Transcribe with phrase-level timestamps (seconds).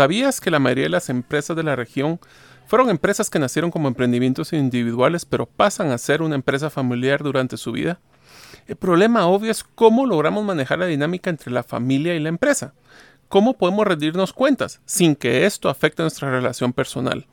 [0.00, 2.20] ¿Sabías que la mayoría de las empresas de la región
[2.66, 7.58] fueron empresas que nacieron como emprendimientos individuales pero pasan a ser una empresa familiar durante
[7.58, 8.00] su vida?
[8.66, 12.72] El problema obvio es cómo logramos manejar la dinámica entre la familia y la empresa.
[13.28, 17.26] ¿Cómo podemos rendirnos cuentas sin que esto afecte nuestra relación personal?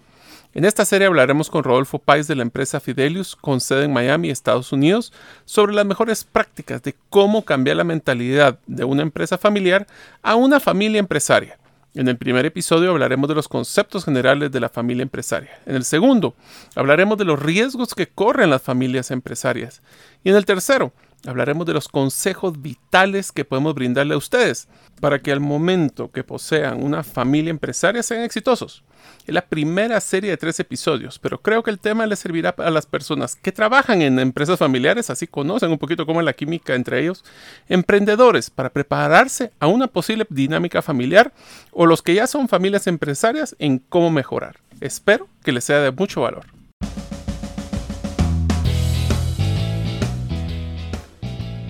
[0.53, 4.29] En esta serie hablaremos con Rodolfo Páez de la empresa Fidelius, con sede en Miami,
[4.29, 5.13] Estados Unidos,
[5.45, 9.87] sobre las mejores prácticas de cómo cambiar la mentalidad de una empresa familiar
[10.21, 11.57] a una familia empresaria.
[11.97, 15.49] En el primer episodio hablaremos de los conceptos generales de la familia empresaria.
[15.65, 16.35] En el segundo,
[16.75, 19.81] hablaremos de los riesgos que corren las familias empresarias.
[20.23, 20.93] Y en el tercero,
[21.25, 24.67] hablaremos de los consejos vitales que podemos brindarle a ustedes
[24.99, 28.83] para que al momento que posean una familia empresaria sean exitosos.
[29.25, 32.69] Es la primera serie de tres episodios, pero creo que el tema les servirá a
[32.69, 36.75] las personas que trabajan en empresas familiares, así conocen un poquito cómo es la química
[36.75, 37.23] entre ellos,
[37.67, 41.33] emprendedores para prepararse a una posible dinámica familiar
[41.71, 44.57] o los que ya son familias empresarias en cómo mejorar.
[44.81, 46.56] Espero que les sea de mucho valor.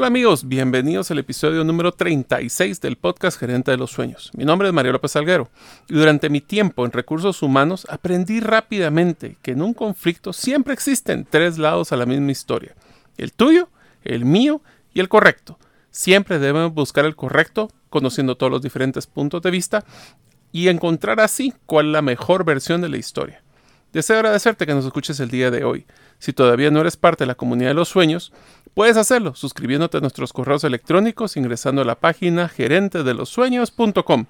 [0.00, 4.30] Hola amigos, bienvenidos al episodio número 36 del podcast Gerente de los Sueños.
[4.32, 5.50] Mi nombre es Mario López Alguero
[5.90, 11.26] y durante mi tiempo en recursos humanos aprendí rápidamente que en un conflicto siempre existen
[11.28, 12.74] tres lados a la misma historia.
[13.18, 13.68] El tuyo,
[14.02, 14.62] el mío
[14.94, 15.58] y el correcto.
[15.90, 19.84] Siempre debemos buscar el correcto conociendo todos los diferentes puntos de vista
[20.50, 23.42] y encontrar así cuál es la mejor versión de la historia.
[23.92, 25.84] Deseo agradecerte que nos escuches el día de hoy.
[26.20, 28.32] Si todavía no eres parte de la comunidad de los sueños,
[28.74, 34.26] puedes hacerlo suscribiéndote a nuestros correos electrónicos ingresando a la página gerentedelosueños.com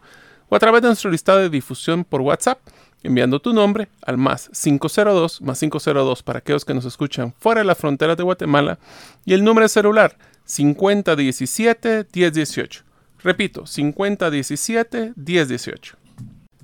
[0.49, 2.59] o a través de nuestro listado de difusión por WhatsApp
[3.03, 7.67] enviando tu nombre al más 502 más 502 para aquellos que nos escuchan fuera de
[7.67, 8.78] las fronteras de Guatemala
[9.25, 10.17] y el número de celular
[10.51, 12.84] 5017 1018.
[13.22, 15.97] Repito, 5017 1018.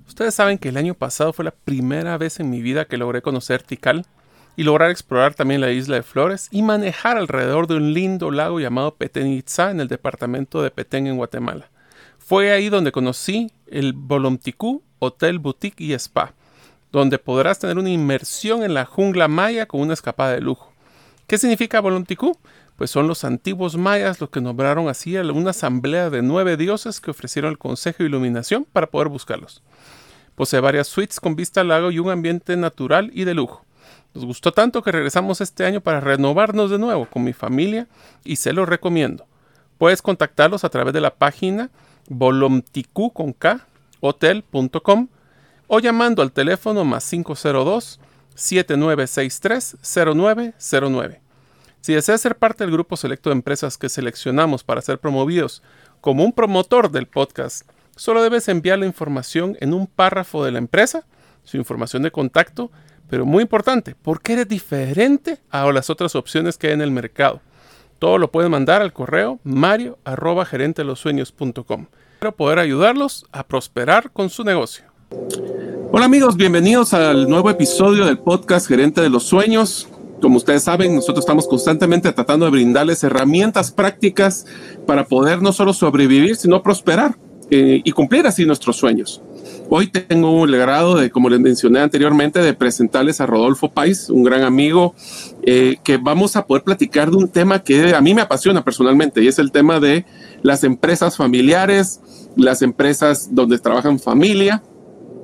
[0.07, 3.23] Ustedes saben que el año pasado fue la primera vez en mi vida que logré
[3.23, 4.07] conocer Tikal
[4.57, 8.59] y lograr explorar también la isla de Flores y manejar alrededor de un lindo lago
[8.59, 11.69] llamado Petén Itzá en el departamento de Petén en Guatemala.
[12.19, 16.33] Fue ahí donde conocí el Bolomticú Hotel Boutique y Spa,
[16.91, 20.73] donde podrás tener una inmersión en la jungla maya con una escapada de lujo.
[21.27, 22.39] ¿Qué significa Bolomticú?
[22.77, 27.01] Pues son los antiguos mayas los que nombraron así a una asamblea de nueve dioses
[27.01, 29.63] que ofrecieron el consejo de iluminación para poder buscarlos.
[30.35, 33.65] Posee varias suites con vista al lago y un ambiente natural y de lujo.
[34.17, 37.87] Nos gustó tanto que regresamos este año para renovarnos de nuevo con mi familia
[38.25, 39.27] y se lo recomiendo.
[39.77, 41.69] Puedes contactarlos a través de la página
[42.09, 43.61] volomticu.com
[45.67, 48.01] o llamando al teléfono más 502
[48.35, 51.21] 7963 0909.
[51.83, 55.63] Si deseas ser parte del grupo selecto de empresas que seleccionamos para ser promovidos
[56.01, 60.59] como un promotor del podcast Solo debes enviar la información en un párrafo de la
[60.59, 61.07] empresa,
[61.45, 62.71] su información de contacto,
[63.09, 67.41] pero muy importante, porque eres diferente a las otras opciones que hay en el mercado.
[67.99, 74.45] Todo lo puedes mandar al correo mario arroba Espero poder ayudarlos a prosperar con su
[74.45, 74.85] negocio.
[75.93, 79.89] Hola amigos, bienvenidos al nuevo episodio del podcast Gerente de los Sueños.
[80.21, 84.47] Como ustedes saben, nosotros estamos constantemente tratando de brindarles herramientas prácticas
[84.87, 87.17] para poder no solo sobrevivir, sino prosperar.
[87.49, 89.23] Eh, y cumplir así nuestros sueños.
[89.69, 94.23] Hoy tengo el grado de, como les mencioné anteriormente, de presentarles a Rodolfo Pais, un
[94.23, 94.95] gran amigo,
[95.43, 99.23] eh, que vamos a poder platicar de un tema que a mí me apasiona personalmente
[99.23, 100.05] y es el tema de
[100.43, 102.01] las empresas familiares,
[102.37, 104.63] las empresas donde trabajan familia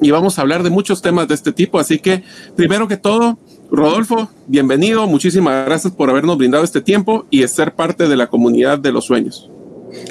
[0.01, 1.79] y vamos a hablar de muchos temas de este tipo.
[1.79, 2.25] Así que,
[2.57, 3.39] primero que todo,
[3.71, 8.81] Rodolfo, bienvenido, muchísimas gracias por habernos brindado este tiempo y ser parte de la comunidad
[8.81, 9.49] de los sueños.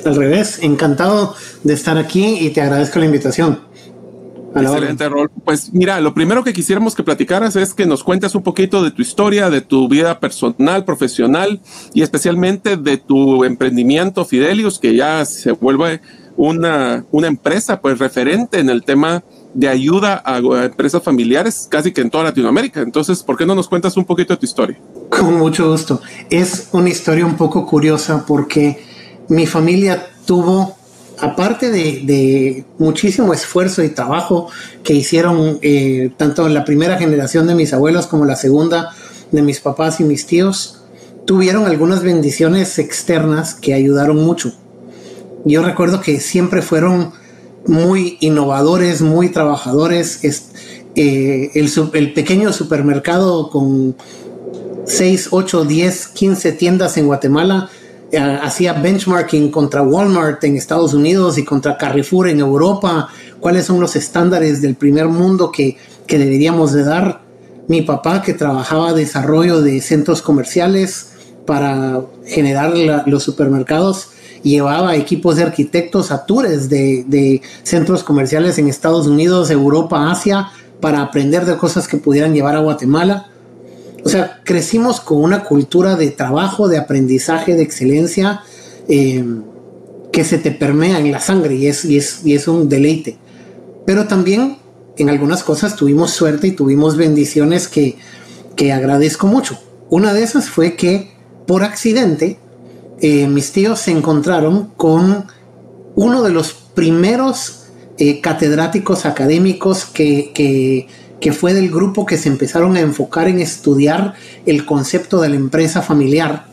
[0.05, 3.70] Al revés, encantado de estar aquí y te agradezco la invitación.
[4.55, 5.31] Excelente, Rol.
[5.45, 8.91] Pues mira, lo primero que quisiéramos que platicaras es que nos cuentes un poquito de
[8.91, 11.61] tu historia, de tu vida personal, profesional
[11.93, 16.01] y especialmente de tu emprendimiento Fidelius, que ya se vuelve
[16.37, 22.01] una, una empresa pues referente en el tema de ayuda a empresas familiares casi que
[22.01, 22.81] en toda Latinoamérica.
[22.81, 24.79] Entonces, ¿por qué no nos cuentas un poquito de tu historia?
[25.09, 26.01] Con mucho gusto.
[26.29, 28.81] Es una historia un poco curiosa porque
[29.29, 30.77] mi familia tuvo,
[31.21, 34.49] aparte de, muchísimo esfuerzo y trabajo
[34.83, 38.93] que hicieron eh, tanto la primera generación de mis abuelos como la segunda,
[39.31, 40.81] de mis papás y mis tíos
[41.25, 44.53] tuvieron algunas bendiciones externas que ayudaron mucho.
[45.45, 47.13] Yo recuerdo que siempre fueron
[47.65, 50.19] muy innovadores, muy trabajadores.
[50.95, 53.95] Eh, el, pequeño supermercado con
[54.85, 57.69] 6, 8, 10, 15 tiendas en Guatemala
[58.17, 63.09] hacía benchmarking contra Walmart en Estados Unidos y contra Carrefour en Europa.
[63.39, 65.77] ¿Cuáles son los estándares del primer mundo que,
[66.07, 67.21] que deberíamos de dar?
[67.67, 71.11] Mi papá que trabajaba desarrollo de centros comerciales
[71.45, 72.73] para generar
[73.05, 74.09] los supermercados
[74.43, 80.49] llevaba equipos de arquitectos a tours de, de, centros comerciales en Estados Unidos, Europa, Asia,
[80.79, 83.30] para aprender de cosas que pudieran llevar a Guatemala.
[84.03, 88.41] O sea, crecimos con una cultura de trabajo, de aprendizaje, de excelencia,
[88.87, 89.23] eh,
[90.11, 93.17] que se te permea en la sangre y es, y es, y es un deleite.
[93.85, 94.57] Pero también
[94.97, 97.97] en algunas cosas tuvimos suerte y tuvimos bendiciones que,
[98.55, 99.59] que agradezco mucho.
[99.89, 101.11] Una de esas fue que
[101.47, 102.39] por accidente
[103.01, 105.25] eh, mis tíos se encontraron con
[105.95, 107.63] uno de los primeros
[107.97, 110.87] eh, catedráticos académicos que, que,
[111.31, 114.15] fue del grupo que se empezaron a enfocar en estudiar
[114.47, 116.47] el concepto de la empresa familiar,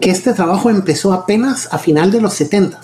[0.00, 2.80] que este trabajo empezó apenas a final de los 70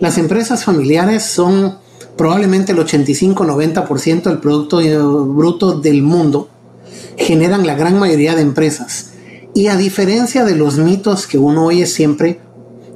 [0.00, 1.76] Las empresas familiares son
[2.16, 4.78] probablemente el 85-90% del Producto
[5.26, 6.48] Bruto del mundo,
[7.16, 9.12] generan la gran mayoría de empresas.
[9.54, 12.40] Y a diferencia de los mitos que uno oye siempre,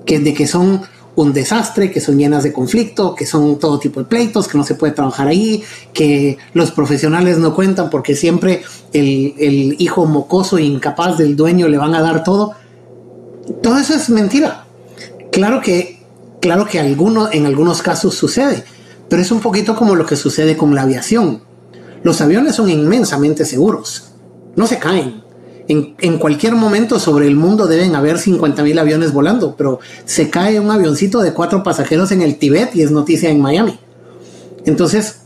[0.07, 0.83] que de que son
[1.17, 4.65] un desastre, que son llenas de conflicto, que son todo tipo de pleitos, que no
[4.65, 5.63] se puede trabajar ahí,
[5.93, 8.63] que los profesionales no cuentan porque siempre
[8.93, 12.53] el, hijo mocoso e incapaz del dueño le van a dar todo.
[13.63, 14.67] Todo eso es mentira.
[15.31, 16.03] Claro que,
[16.41, 18.65] claro que alguno, en algunos casos sucede,
[19.09, 21.43] pero es un poquito como lo que sucede con la aviación.
[22.03, 24.11] Los aviones son inmensamente seguros,
[24.57, 25.24] no se caen,
[25.69, 30.61] en, cualquier momento sobre el mundo deben haber 50 mil aviones volando, pero se cae
[30.61, 33.79] un avioncito de cuatro pasajeros en el Tíbet y es noticia en Miami.
[34.67, 35.23] Entonces,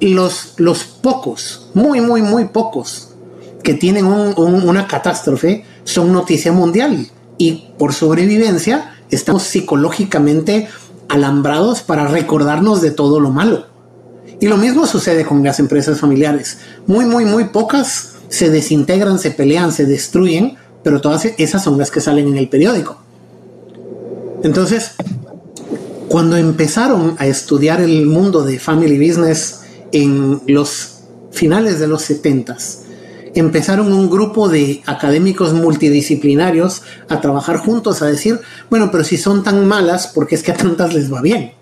[0.00, 3.14] los, los pocos, muy, muy, muy pocos,
[3.62, 10.68] que tienen una catástrofe son noticia mundial y por sobrevivencia estamos psicológicamente
[11.08, 13.66] alambrados para recordarnos de todo lo malo.
[14.40, 16.58] Y lo mismo sucede con las empresas familiares.
[16.86, 21.90] Muy, muy, muy pocas se desintegran, se pelean, se destruyen, pero todas esas son las
[21.90, 22.98] que salen en el periódico.
[24.42, 24.92] Entonces,
[26.08, 29.60] cuando empezaron a estudiar el mundo de family business
[29.92, 31.00] en los
[31.30, 32.56] finales de los 70
[33.34, 39.42] empezaron un grupo de académicos multidisciplinarios a trabajar juntos a decir, bueno, pero si son
[39.42, 41.52] tan malas, ¿por qué es que a tantas les va bien?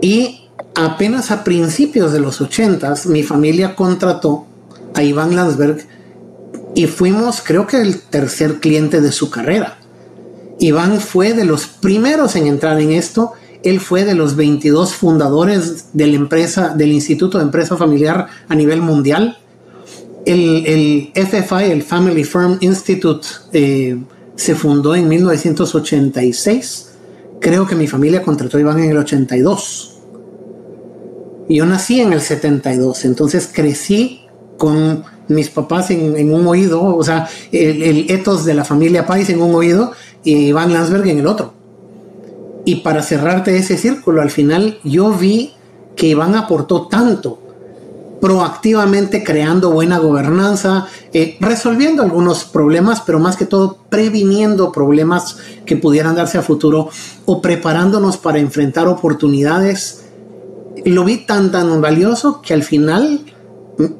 [0.00, 4.46] Y apenas a principios de los 80 mi familia contrató
[4.96, 5.86] a Iván Landsberg
[6.74, 9.78] y fuimos, creo que, el tercer cliente de su carrera.
[10.58, 13.32] Iván fue de los primeros en entrar en esto.
[13.62, 18.54] Él fue de los 22 fundadores de la empresa, del Instituto de Empresa Familiar a
[18.54, 19.38] nivel mundial.
[20.24, 23.96] El, FFI, el Family Firm Institute, eh,
[24.34, 26.90] se fundó en 1986.
[27.40, 29.98] Creo que mi familia contrató a Iván en el 82.
[31.48, 34.25] Yo nací en el 72, entonces crecí
[34.56, 39.42] con mis papás en, un oído, o sea, el, el, de la familia Pais en
[39.42, 39.92] un oído
[40.24, 41.52] y Iván Landsberg en el otro.
[42.64, 45.52] Y para cerrarte ese círculo, al final yo vi
[45.94, 47.38] que Iván aportó tanto,
[48.20, 55.76] proactivamente creando buena gobernanza, eh, resolviendo algunos problemas, pero más que todo previniendo problemas que
[55.76, 56.88] pudieran darse a futuro
[57.24, 60.04] o preparándonos para enfrentar oportunidades.
[60.84, 63.35] Lo vi tan tan valioso que al final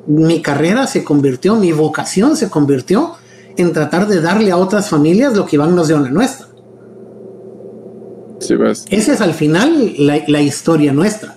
[0.06, 3.14] mi carrera se convirtió, mi vocación se convirtió
[3.56, 6.47] en tratar de darle a otras familias lo que Iván nos dio a la nuestra.
[8.38, 8.85] Pues.
[8.90, 11.37] Esa es al final la, historia nuestra.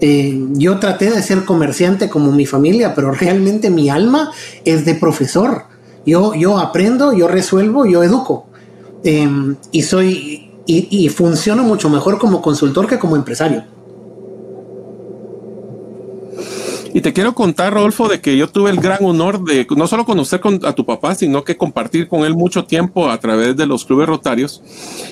[0.00, 4.30] Eh, yo traté de ser comerciante como mi familia, pero realmente mi alma
[4.64, 5.64] es de profesor.
[6.06, 8.46] Yo, yo aprendo, yo resuelvo, yo educo.
[9.04, 13.64] Em, y soy y, y funciono mucho mejor como consultor que como empresario.
[16.94, 20.04] Y te quiero contar, Rodolfo, de que yo tuve el gran honor de no solo
[20.04, 23.84] conocer a tu papá, sino que compartir con él mucho tiempo a través de los
[23.84, 24.62] clubes rotarios.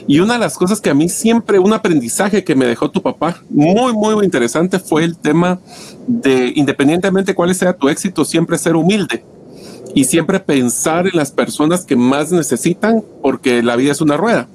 [0.07, 3.03] Y una de las cosas que a mí siempre, un aprendizaje que me dejó tu
[3.03, 5.59] papá, muy, muy interesante, fue el tema
[6.07, 9.25] de, independientemente cuál sea tu éxito, siempre ser humilde
[9.93, 14.47] y siempre pensar en las personas que más necesitan, porque la vida es una rueda.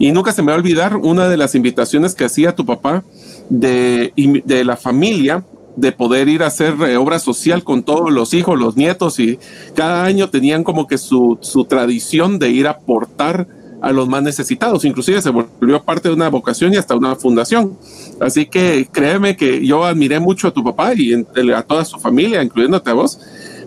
[0.00, 3.04] Y nunca se me va a olvidar una de las invitaciones que hacía tu papá
[3.50, 4.12] de,
[4.44, 5.44] de la familia
[5.76, 9.38] de poder ir a hacer eh, obra social con todos los hijos, los nietos, y
[9.74, 13.46] cada año tenían como que su, su tradición de ir a aportar
[13.80, 14.84] a los más necesitados.
[14.84, 17.76] Inclusive se volvió parte de una vocación y hasta una fundación.
[18.20, 22.42] Así que créeme que yo admiré mucho a tu papá y a toda su familia,
[22.42, 23.20] incluyéndote a vos.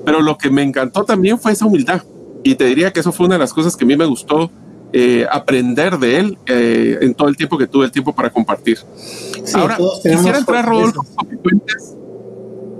[0.06, 2.04] Pero lo que me encantó también fue esa humildad.
[2.44, 4.50] Y te diría que eso fue una de las cosas que a mí me gustó
[4.92, 8.80] eh, aprender de él eh, en todo el tiempo que tuve el tiempo para compartir.
[9.54, 11.06] Ahora, quisiera entrar, Rodolfo,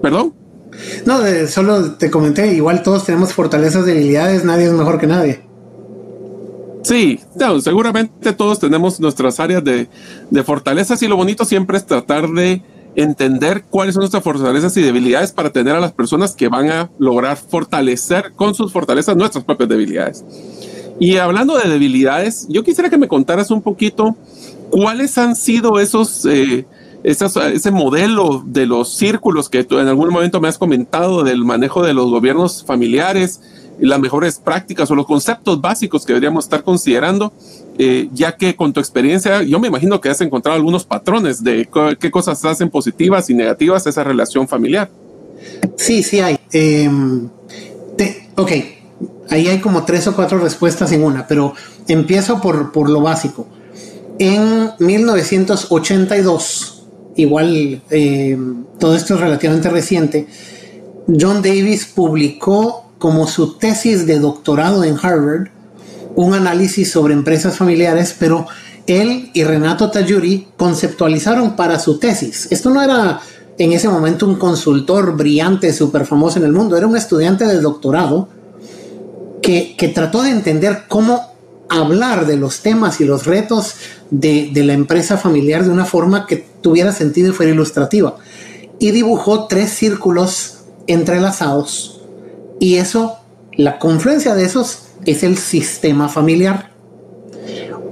[0.02, 0.34] ¿Perdón?
[1.06, 5.50] No, solo te comenté, igual todos tenemos fortalezas, debilidades, nadie es mejor que nadie.
[6.84, 7.20] Sí,
[7.62, 9.88] seguramente todos tenemos nuestras áreas de,
[10.44, 12.62] fortalezas y lo bonito siempre es tratar de
[12.96, 16.90] entender cuáles son nuestras fortalezas y debilidades para tener a las personas que van a
[16.98, 20.24] lograr fortalecer con sus fortalezas nuestras propias debilidades.
[21.00, 24.16] Y hablando de debilidades, yo quisiera que me contaras un poquito
[24.70, 26.66] cuáles han sido esos, eh,
[27.04, 31.84] ese modelo de los círculos que tú en algún momento me has comentado del manejo
[31.84, 33.42] de los gobiernos familiares,
[33.80, 37.32] las mejores prácticas o los conceptos básicos que deberíamos estar considerando,
[37.78, 41.70] eh, ya que con tu experiencia yo me imagino que has encontrado algunos patrones de
[42.00, 44.90] qué cosas hacen positivas y negativas esa relación familiar.
[45.78, 46.38] Sí, sí hay.
[46.52, 47.30] Em,
[48.36, 48.52] ok,
[49.30, 51.54] ahí hay como tres o cuatro respuestas en una, pero
[51.88, 53.48] empiezo por, por lo básico.
[54.18, 56.79] En 1982,
[57.22, 60.28] igual em, todo esto es relativamente reciente,
[61.08, 65.50] John Davis publicó como su tesis de doctorado en Harvard
[66.16, 68.46] un análisis sobre empresas familiares, pero
[68.88, 72.48] él y Renato Tajuri conceptualizaron para su tesis.
[72.52, 73.20] Esto no era
[73.58, 77.60] en ese momento un consultor brillante, súper famoso en el mundo, era un estudiante de
[77.60, 78.30] doctorado
[79.42, 81.29] que, trató de entender cómo
[81.70, 83.76] hablar de los temas y los retos
[84.10, 88.18] de, de la empresa familiar de una forma que tuviera sentido y fuera ilustrativa.
[88.80, 92.00] Y dibujó tres círculos entrelazados
[92.60, 93.18] y eso,
[93.54, 96.72] la confluencia de esos es el sistema familiar.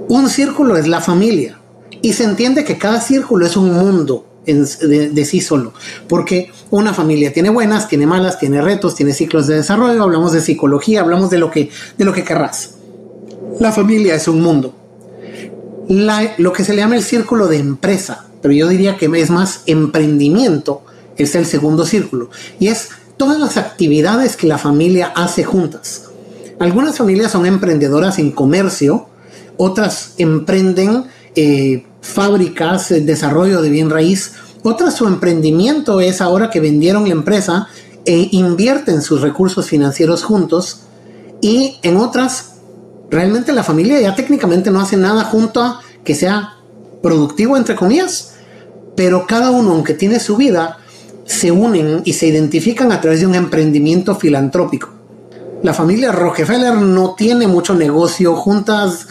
[0.10, 1.60] Un círculo es la familia.
[2.02, 5.74] Y se entiende que cada círculo es un mundo de, sí solo.
[6.08, 10.04] Porque una familia tiene buenas, tiene malas, tiene retos, tiene ciclos de desarrollo.
[10.04, 12.76] Hablamos de psicología, hablamos de lo que, de lo que querrás.
[13.60, 14.74] La familia es un mundo.
[16.38, 19.62] lo que se le llama el círculo de empresa, pero yo diría que es más
[19.66, 20.84] emprendimiento,
[21.18, 22.30] es el segundo círculo.
[22.60, 26.10] Y es todas las actividades que la familia hace juntas.
[26.60, 29.08] Algunas familias son emprendedoras en comercio,
[29.58, 34.34] otras emprenden eh, fábricas, eh, desarrollo de bien raíz,
[34.64, 37.68] otras su emprendimiento es ahora que vendieron la empresa
[38.06, 40.82] e invierten sus recursos financieros juntos
[41.42, 42.57] y en otras
[43.10, 46.56] realmente la familia ya técnicamente no hace nada junto a que sea
[47.02, 48.36] productivo entre comillas,
[48.96, 50.78] pero cada uno aunque tiene su vida
[51.26, 54.90] se unen y se identifican a través de un emprendimiento filantrópico.
[55.62, 59.08] La familia Rockefeller no tiene mucho negocio juntas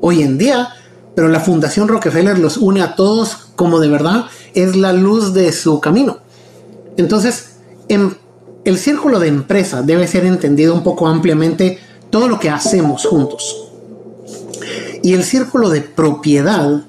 [0.00, 0.70] hoy en día,
[1.14, 5.52] pero la Fundación Rockefeller los une a todos como de verdad es la luz de
[5.52, 6.18] su camino.
[6.96, 7.56] Entonces,
[7.88, 8.16] en
[8.64, 11.78] el círculo de empresa debe ser entendido un poco ampliamente
[12.16, 13.68] todo lo que hacemos juntos.
[15.02, 16.86] Y el círculo de propiedad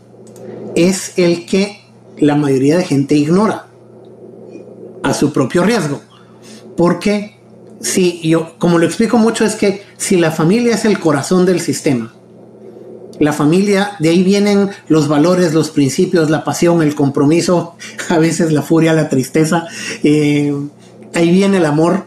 [0.74, 1.82] es el que
[2.18, 3.68] la mayoría de gente ignora
[5.04, 6.00] a su propio riesgo.
[6.78, 7.36] Porque
[7.82, 11.60] si yo, como lo explico mucho, es que si la familia es el corazón del
[11.60, 12.14] sistema,
[13.20, 17.76] la familia, de ahí vienen los valores, los principios, la pasión, el compromiso,
[18.10, 19.68] a veces la furia, la tristeza,
[20.04, 20.56] eh,
[21.14, 22.06] ahí viene el amor.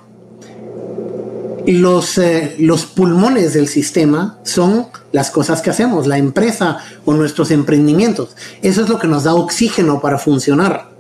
[1.67, 7.51] Los, eh, los pulmones del sistema son las cosas que hacemos, la empresa o nuestros
[7.51, 8.37] emprendimientos.
[8.63, 10.91] Eso es lo que nos da oxígeno para funcionar.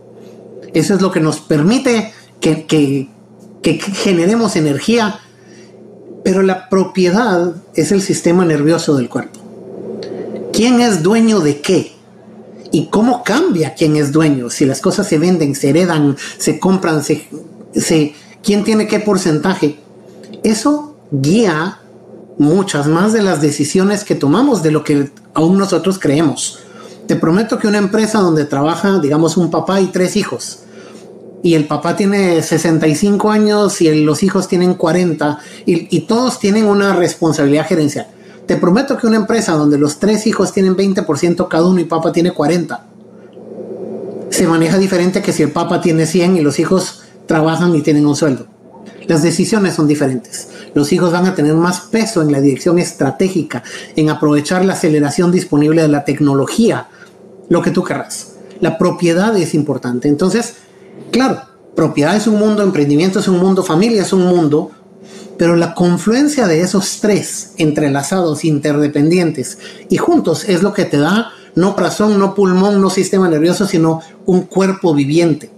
[0.74, 3.08] Eso es lo que nos permite que,
[3.62, 5.20] generemos energía.
[6.22, 9.40] Pero la propiedad es el sistema nervioso del cuerpo.
[10.52, 11.92] ¿Quién es dueño de qué?
[12.72, 14.50] ¿Y cómo cambia quién es dueño?
[14.50, 17.26] Si las cosas se venden, se heredan, se compran, se,
[18.42, 19.78] quién tiene qué porcentaje.
[20.42, 21.78] Eso guía
[22.38, 26.60] muchas más de las decisiones que tomamos de lo que aún nosotros creemos.
[27.06, 30.60] Te prometo que una empresa donde trabaja, digamos, un papá y tres hijos,
[31.42, 36.94] y el papá tiene 65 años y los hijos tienen 40, y, todos tienen una
[36.94, 38.06] responsabilidad gerencial.
[38.46, 42.12] Te prometo que una empresa donde los tres hijos tienen 20% cada uno y papá
[42.12, 42.86] tiene 40,
[44.30, 48.06] se maneja diferente que si el papá tiene 100 y los hijos trabajan y tienen
[48.06, 48.46] un sueldo.
[49.10, 50.46] Las decisiones son diferentes.
[50.72, 53.64] Los hijos van a tener más peso en la dirección estratégica,
[53.96, 56.86] en aprovechar la aceleración disponible de la tecnología,
[57.48, 58.34] lo que tú querrás.
[58.60, 60.06] La propiedad es importante.
[60.06, 60.58] Entonces,
[61.10, 61.40] claro,
[61.74, 64.70] propiedad es un mundo, emprendimiento es un mundo, familia es un mundo,
[65.36, 71.32] pero la confluencia de esos tres entrelazados, interdependientes y juntos es lo que te da
[71.56, 75.50] no corazón, no pulmón, no sistema nervioso, sino un cuerpo viviente.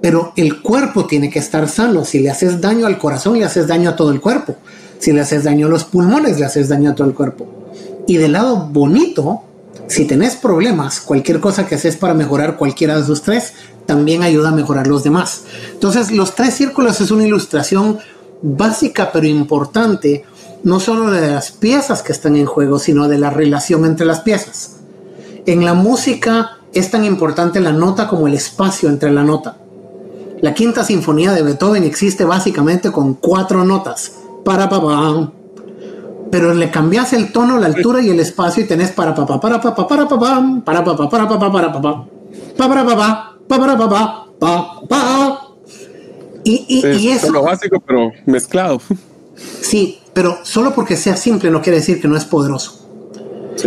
[0.00, 2.04] Pero el cuerpo tiene que estar sano.
[2.04, 4.56] Si le haces daño al corazón, le haces daño a todo el cuerpo.
[4.98, 7.46] Si le haces daño a los pulmones, le haces daño a todo el cuerpo.
[8.06, 9.42] Y del lado bonito,
[9.88, 13.52] si tenés problemas, cualquier cosa que haces para mejorar cualquiera de esos tres,
[13.86, 15.44] también ayuda a mejorar los demás.
[15.72, 17.98] Entonces, los tres círculos es una ilustración
[18.42, 20.24] básica pero importante,
[20.62, 24.20] no solo de las piezas que están en juego, sino de la relación entre las
[24.20, 24.76] piezas.
[25.46, 29.56] En la música es tan importante la nota como el espacio entre la nota.
[30.40, 34.12] La quinta sinfonía de Beethoven existe básicamente con cuatro notas.
[34.44, 35.32] Para pa,
[36.30, 39.60] pero le cambias el tono, la altura y el espacio y tenés para pa para
[39.60, 40.18] pa para pa para pa
[40.64, 45.48] para pa para pa para pa para pa pa pa
[46.44, 47.30] y, y, y eso.
[47.32, 48.80] lo básico, pero mezclado.
[49.60, 52.86] Sí, pero solo porque sea simple no quiere decir que no es poderoso.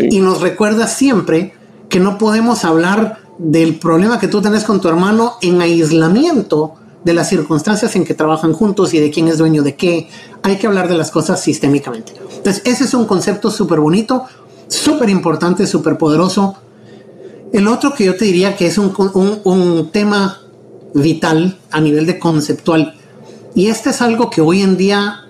[0.09, 1.53] Y nos recuerda siempre
[1.89, 7.15] que no podemos hablar del problema que tú tenés con tu hermano en aislamiento de
[7.15, 10.09] las circunstancias en que trabajan juntos y de quién es dueño de qué.
[10.43, 12.13] Hay que hablar de las cosas sistémicamente.
[12.35, 14.25] Entonces, ese es un concepto súper bonito,
[14.67, 16.55] súper importante, súper poderoso.
[17.51, 20.39] El otro que yo te diría que es un, un, un, tema
[20.93, 22.95] vital a nivel de conceptual,
[23.55, 25.25] y este es algo que hoy en día,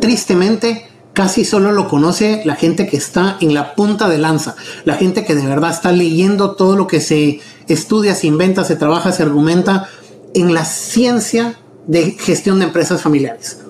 [0.00, 4.94] tristemente, casi solo lo conoce la gente que está en la punta de lanza, la
[4.94, 9.12] gente que de verdad está leyendo todo lo que se estudia, se inventa, se trabaja,
[9.12, 9.88] se argumenta
[10.34, 13.60] en la ciencia de gestión de empresas familiares.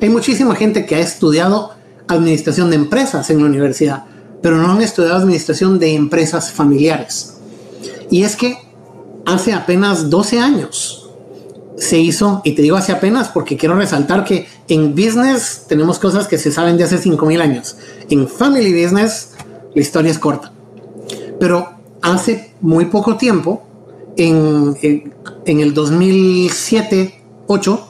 [0.00, 1.72] Hay muchísima gente que ha estudiado
[2.06, 4.04] administración de empresas en la universidad,
[4.40, 7.34] pero no han estudiado administración de empresas familiares.
[8.10, 8.58] Y es que
[9.26, 11.01] hace apenas 12 años
[11.82, 16.28] se hizo, y te digo hace apenas porque quiero resaltar que en business tenemos cosas
[16.28, 17.74] que se saben de hace 5000 años.
[18.08, 19.30] En family business
[19.74, 20.52] la historia es corta.
[21.40, 23.64] Pero hace muy poco tiempo,
[24.16, 27.80] en, en, el 2007-8,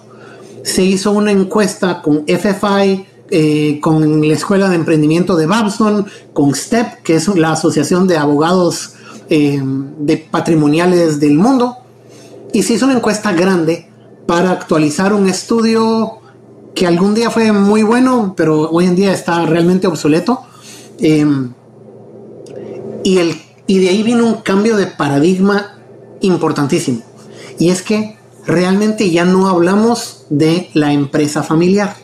[0.62, 6.54] se hizo una encuesta con FFI, eh, con la Escuela de Emprendimiento de Babson, con
[6.54, 8.94] STEP, que es la Asociación de Abogados
[9.28, 11.81] eh, de Patrimoniales del Mundo,
[12.52, 13.88] y se hizo una encuesta grande
[14.26, 16.18] para actualizar un estudio
[16.74, 20.40] que algún día fue muy bueno, pero hoy en día está realmente obsoleto.
[20.98, 21.52] Em,
[23.04, 23.36] y, el,
[23.66, 25.78] y de ahí vino un cambio de paradigma
[26.20, 27.02] importantísimo.
[27.58, 31.96] Y es que realmente ya no hablamos de la empresa familiar.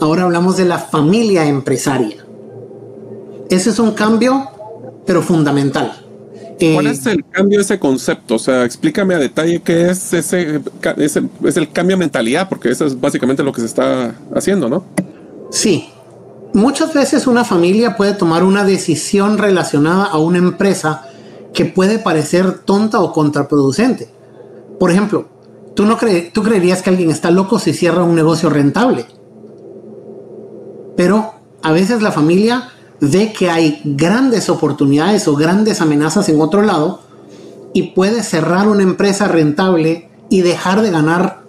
[0.00, 2.26] Ahora hablamos de la familia empresaria.
[3.48, 4.48] Ese es un cambio,
[5.06, 6.01] pero fundamental.
[6.74, 8.36] ¿Cuál es el cambio de ese concepto?
[8.36, 10.60] O sea, explícame a detalle qué es ese,
[11.00, 14.84] es el cambio de mentalidad, porque eso es básicamente lo que se está haciendo, ¿no?
[15.50, 15.88] Sí.
[16.54, 21.08] Muchas veces una familia puede tomar una decisión relacionada a una empresa
[21.54, 24.08] que puede parecer tonta o contraproducente.
[24.78, 25.26] Por ejemplo,
[25.74, 25.96] ¿tú, no
[26.32, 29.06] tú creerías que alguien está loco si cierra un negocio rentable.
[30.96, 32.68] Pero a veces la familia
[33.02, 37.00] ve que hay grandes oportunidades o grandes amenazas en otro lado
[37.72, 41.42] y puede cerrar una empresa rentable y dejar de ganar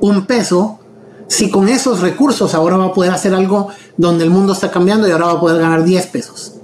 [0.00, 0.80] un peso
[1.28, 5.06] si con esos recursos ahora va a poder hacer algo donde el mundo está cambiando
[5.06, 6.54] y ahora va a poder ganar 10 pesos.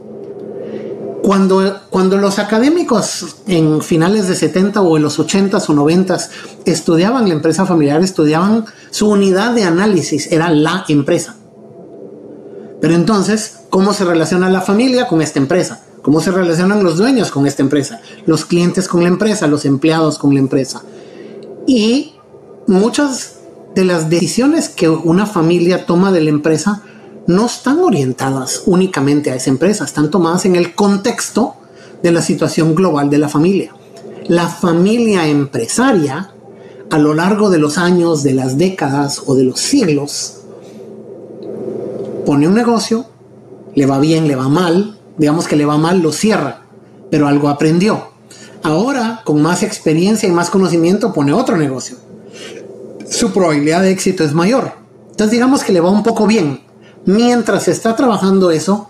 [1.22, 6.18] Cuando, cuando los académicos en finales de 70 o en los 80 o 90
[6.64, 11.36] estudiaban la empresa familiar, estudiaban su unidad de análisis, era la empresa.
[12.80, 15.82] Pero entonces, ¿cómo se relaciona la familia con esta empresa?
[16.02, 18.00] ¿Cómo se relacionan los dueños con esta empresa?
[18.24, 20.82] Los clientes con la empresa, los empleados con la empresa.
[21.66, 22.14] Y
[22.66, 23.36] muchas
[23.74, 26.82] de las decisiones que una familia toma de la empresa
[27.26, 31.54] no están orientadas únicamente a esa empresa, están tomadas en el contexto
[32.02, 33.74] de la situación global de la familia.
[34.28, 36.32] La familia empresaria,
[36.90, 40.38] a lo largo de los años, de las décadas o de los siglos,
[42.24, 43.06] pone un negocio,
[43.78, 46.62] le va bien, le va mal, digamos que le va mal, lo cierra,
[47.12, 48.08] pero algo aprendió.
[48.64, 51.96] Ahora, con más experiencia y más conocimiento, pone otro negocio.
[53.08, 54.72] Su probabilidad de éxito es mayor.
[55.10, 56.60] Entonces digamos que le va un poco bien.
[57.04, 58.88] Mientras está trabajando eso,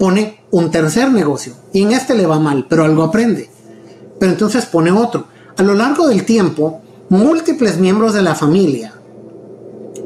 [0.00, 1.54] pone un tercer negocio.
[1.72, 3.48] Y en este le va mal, pero algo aprende.
[4.18, 5.26] Pero entonces pone otro.
[5.56, 8.92] A lo largo del tiempo, múltiples miembros de la familia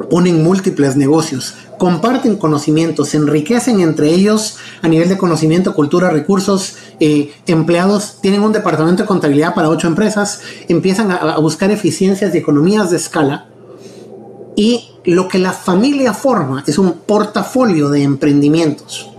[0.09, 6.77] ponen múltiples negocios, comparten conocimientos, se enriquecen entre ellos a nivel de conocimiento, cultura, recursos,
[7.01, 12.35] eh, empleados, tienen un departamento de contabilidad para ocho empresas, empiezan a, a buscar eficiencias
[12.35, 13.49] y economías de escala
[14.57, 19.14] y lo que la familia forma es un portafolio de emprendimientos.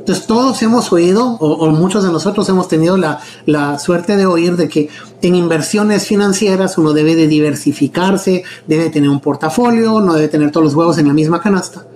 [0.00, 4.56] Entonces todos hemos oído, o, muchos de nosotros hemos tenido la, la, suerte de oír
[4.56, 4.88] de que
[5.20, 10.64] en inversiones financieras uno debe de diversificarse, debe tener un portafolio, no debe tener todos
[10.64, 11.86] los huevos en la misma canasta.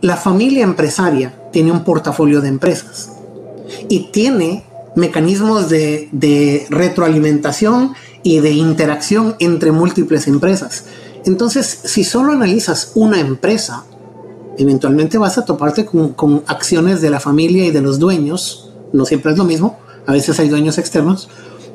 [0.00, 3.10] La familia empresaria tiene un portafolio de empresas
[3.90, 4.64] y tiene
[4.96, 10.86] mecanismos de, de retroalimentación y de interacción entre múltiples empresas.
[11.26, 13.84] Entonces, si solo analizas una empresa,
[14.58, 19.32] eventualmente vas a toparte con, acciones de la familia y de los dueños, no siempre
[19.32, 21.28] es lo mismo, a veces hay dueños externos,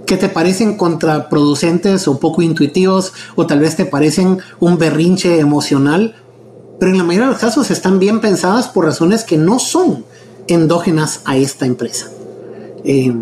[0.06, 6.16] que te parecen contraproducentes o poco intuitivos o tal vez te parecen un berrinche emocional,
[6.80, 10.06] pero en la mayoría de los casos están bien pensadas por razones que no son
[10.48, 12.10] endógenas a esta empresa.
[12.84, 13.14] Eh,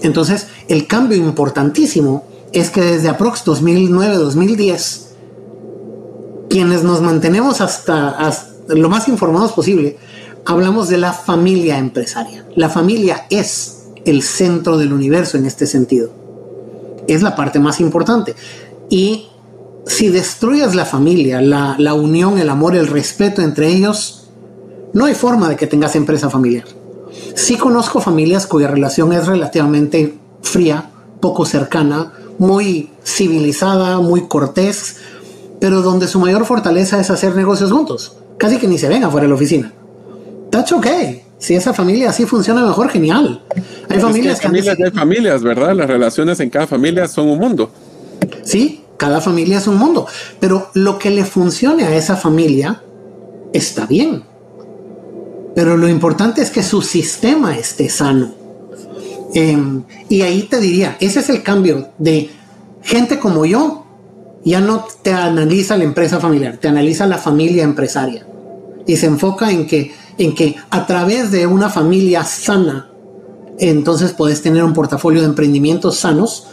[0.00, 5.00] entonces, el cambio importantísimo es que desde aprox 2009-2010,
[6.50, 9.96] quienes nos mantenemos hasta, hasta lo más informados posible,
[10.44, 12.44] hablamos de la familia empresaria.
[12.54, 16.10] La familia es el centro del universo en este sentido.
[17.06, 18.34] Es la parte más importante.
[18.90, 19.28] Y
[19.86, 24.28] si destruyes la familia, la, la unión, el amor, el respeto entre ellos,
[24.92, 26.64] no hay forma de que tengas empresa familiar.
[27.34, 34.96] Sí conozco familias cuya relación es relativamente fría, poco cercana, muy civilizada, muy cortés,
[35.60, 39.24] pero donde su mayor fortaleza es hacer negocios juntos casi que ni se ven afuera
[39.24, 39.72] de la oficina.
[40.50, 41.22] That's okay.
[41.38, 43.42] Si esa familia así funciona mejor, genial.
[43.88, 45.74] Hay familias que, familias, hay familias, ¿verdad?
[45.74, 47.70] Las relaciones en cada familia son un mundo.
[48.42, 50.06] Sí, cada familia es un mundo.
[50.40, 52.82] Pero lo que le funcione a esa familia
[53.52, 54.24] está bien.
[55.54, 58.34] Pero lo importante es que su sistema esté sano.
[59.34, 62.30] Em, y ahí te diría, ese es el cambio de
[62.82, 63.84] gente como yo
[64.44, 68.26] ya no te analiza la empresa familiar, te analiza la familia empresaria.
[68.88, 72.90] Y se enfoca en que, en que a través de una familia sana,
[73.60, 76.48] entonces puedes tener un portafolio de emprendimientos sanos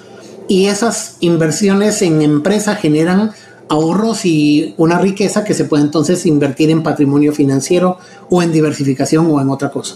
[0.47, 3.31] y esas inversiones en empresa generan
[3.69, 7.97] ahorros y una riqueza que se puede entonces invertir en patrimonio financiero
[8.29, 9.95] o en diversificación o en otra cosa.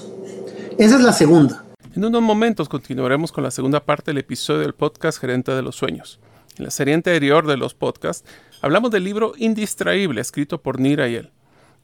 [0.78, 1.66] Esa es la segunda.
[1.96, 5.76] En unos momentos continuaremos con la segunda parte del episodio del podcast Gerente de los
[5.76, 6.20] Sueños.
[6.58, 8.28] En la serie anterior de los podcasts,
[8.62, 11.32] hablamos del libro Indistraíble, escrito por Nira y él.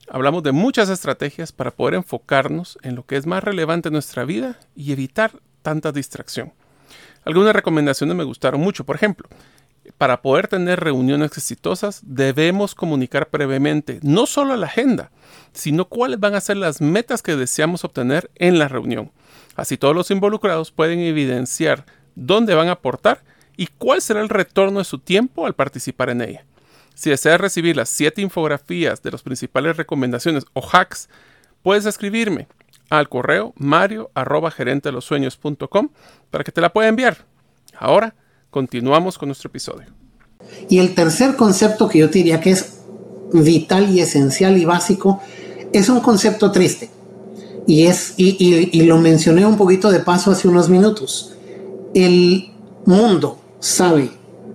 [0.07, 4.23] Hablamos de muchas estrategias para poder enfocarnos en lo que es más relevante en nuestra
[4.23, 5.31] vida y evitar
[5.63, 6.53] tanta distracción.
[7.23, 8.85] Algunas recomendaciones me gustaron mucho.
[8.85, 9.27] Por ejemplo,
[9.97, 15.09] para poder tener reuniones exitosas debemos comunicar previamente no solo la agenda,
[15.53, 19.11] sino cuáles van a ser las metas que deseamos obtener en la reunión.
[19.55, 23.23] Así todos los involucrados pueden evidenciar dónde van a aportar
[23.57, 26.45] y cuál será el retorno de su tiempo al participar en ella.
[26.95, 31.10] Si deseas recibir las 7 infografías de las principales recomendaciones o hacks,
[31.62, 32.47] puedes escribirme
[32.89, 34.51] al correo mario para
[36.43, 37.17] que te la pueda enviar.
[37.77, 38.15] Ahora
[38.49, 39.88] continuamos con nuestro episodio.
[40.69, 42.79] Y el tercer concepto que yo diría que es
[43.34, 45.21] vital y esencial y básico
[45.73, 46.89] es un concepto triste.
[47.67, 51.34] Y, es, y lo mencioné un poquito de paso hace unos minutos.
[51.93, 52.53] El
[52.86, 54.12] mundo sabe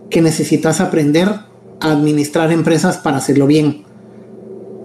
[0.09, 1.49] que necesitas aprender
[1.80, 3.84] administrar empresas para hacerlo bien.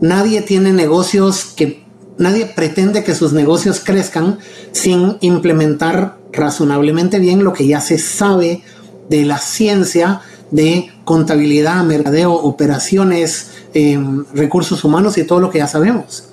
[0.02, 1.84] Nadie tiene negocios que
[2.18, 4.40] nadie pretende que sus negocios crezcan
[4.72, 8.64] sin implementar razonablemente bien lo que ya se sabe
[9.10, 15.68] de la ciencia de contabilidad, mercadeo, operaciones, em, recursos humanos y todo lo que ya
[15.68, 16.30] sabemos.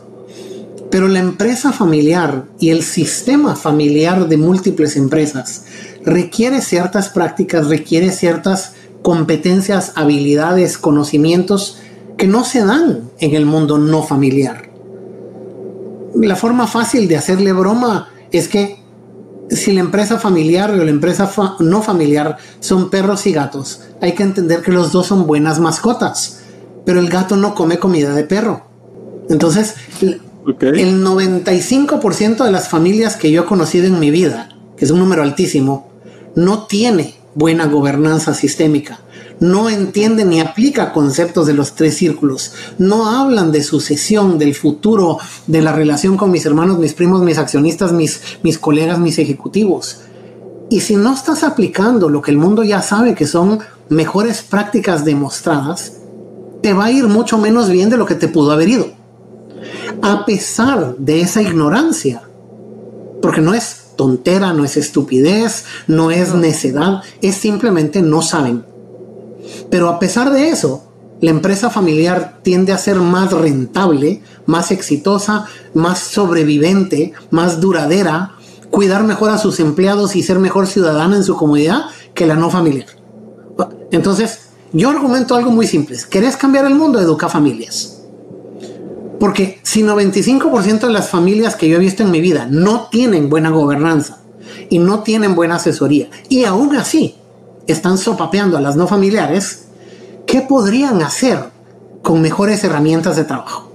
[0.90, 5.64] Pero la empresa familiar y el sistema familiar de múltiples empresas
[6.05, 11.79] requiere ciertas prácticas, requiere ciertas competencias, habilidades, conocimientos
[12.17, 14.71] que no se dan en el mundo no familiar.
[16.15, 18.83] La forma fácil de hacerle broma es que
[19.51, 24.23] si la empresa familiar o la empresa no familiar son perros y gatos, hay que
[24.23, 26.41] entender que los dos son buenas mascotas,
[26.85, 28.62] pero el gato no come comida de perro.
[29.29, 30.21] Entonces, el
[31.05, 35.23] 95% de las familias que yo he conocido en mi vida, que es un número
[35.23, 35.91] altísimo,
[36.35, 39.01] no tiene buena gobernanza sistémica,
[39.40, 45.18] no entiende ni aplica conceptos de los tres círculos, no hablan de sucesión, del futuro,
[45.47, 50.03] de la relación con mis hermanos, mis primos, mis accionistas, mis, mis colegas, mis ejecutivos.
[50.71, 55.05] Y si no estás aplicando lo que el mundo ya sabe que son mejores prácticas
[55.05, 55.99] demostradas,
[56.62, 58.87] te va a ir mucho menos bien de lo que te pudo haber ido.
[60.01, 62.23] A pesar de esa ignorancia,
[63.21, 68.65] porque no es tontera, no es estupidez, no es necedad, es simplemente no saben.
[69.71, 70.85] Pero a pesar de eso,
[71.21, 78.33] la empresa familiar tiende a ser más rentable, más exitosa, más sobrevivente, más duradera,
[78.71, 81.83] cuidar mejor a sus empleados y ser mejor ciudadana en su comunidad
[82.15, 82.87] que la no familiar.
[83.93, 85.99] Entonces, yo argumento algo muy simple.
[86.11, 86.99] ¿Querés cambiar el mundo?
[86.99, 87.92] Educa familias.
[89.23, 93.31] Porque si 95% de las familias que yo he visto en mi vida no tienen
[93.31, 94.21] buena gobernanza
[94.69, 97.15] y no tienen buena asesoría y aún así
[97.69, 99.69] están sopapeando a las no familiares,
[100.27, 101.39] ¿qué podrían hacer
[102.03, 103.71] con mejores herramientas de trabajo?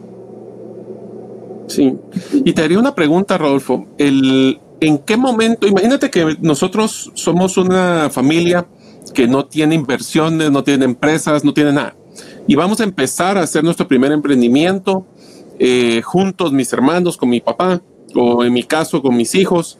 [1.67, 1.97] Sí,
[2.33, 3.87] y te haría una pregunta, Rodolfo.
[3.97, 5.65] El, ¿En qué momento?
[5.65, 8.67] Imagínate que nosotros somos una familia
[9.13, 11.95] que no tiene inversiones, no tiene empresas, no tiene nada.
[12.47, 15.05] Y vamos a empezar a hacer nuestro primer emprendimiento
[15.59, 17.81] eh, juntos, mis hermanos, con mi papá,
[18.15, 19.77] o en mi caso, con mis hijos.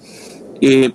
[0.62, 0.92] Eh,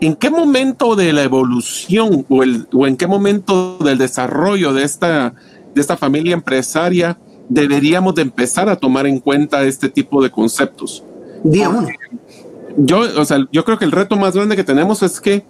[0.00, 4.82] ¿En qué momento de la evolución o, el, o, en qué momento del desarrollo de
[4.82, 5.34] esta,
[5.74, 11.04] de esta familia empresaria deberíamos de empezar a tomar en cuenta este tipo de conceptos?
[11.44, 11.88] Día uno.
[12.76, 15.44] Yo, o sea, yo creo que el reto más grande que tenemos es que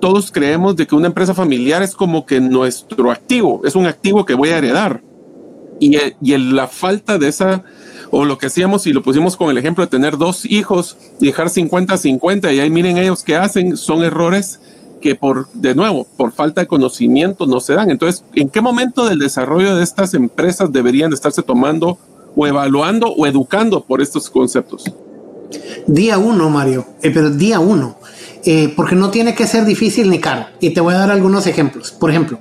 [0.00, 4.24] todos creemos de que una empresa familiar es como que nuestro activo, es un activo
[4.24, 5.02] que voy a heredar.
[5.80, 7.62] Y, y la falta de esa,
[8.10, 11.26] o lo que hacíamos y lo pusimos con el ejemplo de tener dos hijos y
[11.26, 14.60] dejar 50-50 y ahí miren ellos qué hacen, son errores
[15.00, 17.90] que por, de nuevo, por falta de conocimiento no se dan.
[17.90, 21.98] Entonces, ¿en qué momento del desarrollo de estas empresas deberían estarse tomando
[22.34, 24.84] o evaluando o educando por estos conceptos?
[25.86, 27.96] Día uno, Mario, eh, pero día uno.
[28.44, 30.46] Eh, porque no tiene que ser difícil ni caro.
[30.60, 31.90] Y te voy a dar algunos ejemplos.
[31.90, 32.38] Por ejemplo,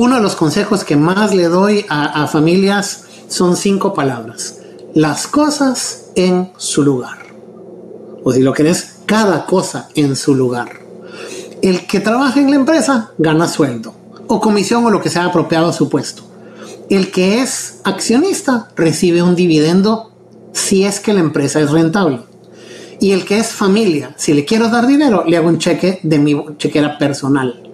[0.00, 4.56] uno de los consejos que más le doy a, familias son cinco palabras.
[4.94, 7.18] Las cosas en su lugar.
[8.24, 10.70] O si lo querés, cada cosa en su lugar.
[11.60, 13.92] El que trabaja en la empresa gana sueldo
[14.26, 16.22] o comisión o lo que sea apropiado a su puesto.
[16.88, 20.12] El que es accionista recibe un dividendo
[20.54, 22.20] si es que la empresa es rentable.
[23.00, 26.18] Y el que es familia, si le quiero dar dinero, le hago un cheque de
[26.18, 27.69] mi chequera personal.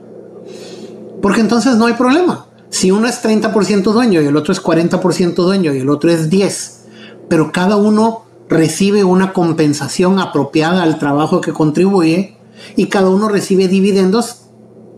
[1.23, 2.47] Porque entonces no hay problema.
[2.71, 6.29] Si uno es 30% dueño y el otro es 40% dueño y el otro es
[6.29, 6.85] 10,
[7.29, 12.37] pero cada uno recibe una compensación apropiada al trabajo que contribuye
[12.77, 14.43] y cada uno recibe dividendos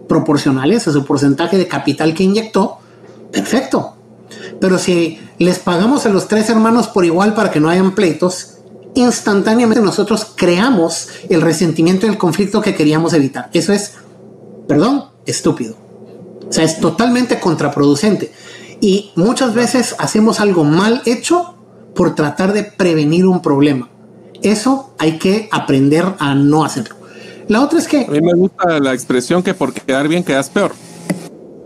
[0.08, 2.78] proporcionales a su porcentaje de capital que inyectó,
[3.30, 3.94] perfecto.
[4.60, 8.58] Pero si les pagamos a los tres hermanos por igual para que no hayan pleitos,
[8.94, 13.50] instantáneamente nosotros creamos el resentimiento y el conflicto que queríamos evitar.
[13.52, 13.94] Eso es,
[14.66, 15.87] perdón, estúpido.
[16.48, 18.32] O sea, es totalmente contraproducente.
[18.80, 21.54] Y muchas veces hacemos algo mal hecho
[21.94, 23.88] por tratar de prevenir un problema.
[24.42, 26.94] Eso hay que aprender a no hacerlo.
[27.48, 28.04] La otra es que...
[28.04, 30.72] A mí me gusta la expresión que por quedar bien quedas peor.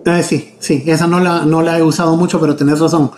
[0.04, 3.10] Eh, sí, sí, esa no la, no la he usado mucho, pero tenés razón.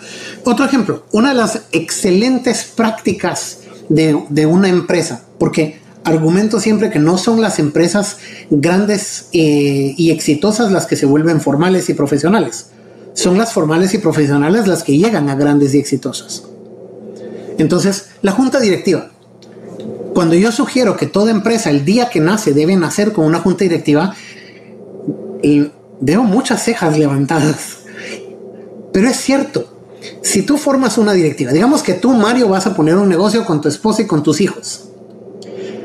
[0.45, 7.19] Otro ejemplo, una de las excelentes prácticas de, una empresa, porque argumento siempre que no
[7.19, 8.19] son las empresas
[8.51, 12.67] grandes eh, y exitosas las que se vuelven formales y profesionales.
[13.15, 16.45] Son las formales y profesionales las que llegan a grandes y exitosas.
[17.59, 19.11] Entonces, la junta directiva.
[20.15, 23.65] Cuando yo sugiero que toda empresa el día que nace debe nacer con una junta
[23.65, 24.15] directiva,
[26.01, 27.79] veo muchas cejas levantadas.
[28.93, 29.75] Pero es cierto,
[30.23, 33.61] si tú formas una directiva, digamos que tú, Mario, vas a poner un negocio con
[33.61, 34.89] tu esposa y con tus hijos.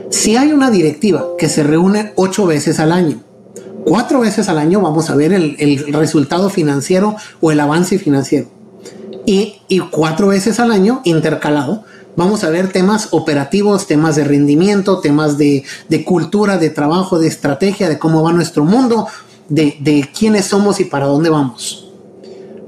[0.09, 3.21] Si hay una directiva que se reúne ocho veces al año,
[3.85, 8.47] cuatro veces al año vamos a ver el, resultado financiero o el avance financiero.
[9.25, 11.83] Y, cuatro veces al año, intercalado,
[12.15, 15.63] vamos a ver temas operativos, temas de rendimiento, temas de,
[16.05, 19.07] cultura, de trabajo, de estrategia, de cómo va nuestro mundo,
[19.47, 21.91] de, de quiénes somos y para dónde vamos.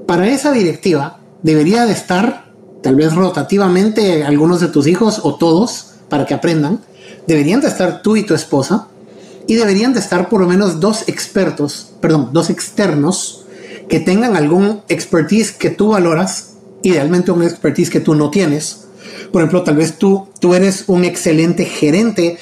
[0.06, 2.52] Para esa directiva, debería de estar,
[2.84, 6.82] tal vez rotativamente, algunos de tus hijos o todos, para que aprendan,
[7.28, 8.88] deberían de estar tú y tu esposa,
[9.48, 13.46] y deberían de estar por lo menos dos expertos, perdón, dos externos,
[13.90, 16.54] que tengan algún expertise que tú valoras,
[16.84, 18.86] idealmente un expertise que tú no tienes.
[19.32, 22.38] Por ejemplo, tal vez tú, tú eres un excelente gerente,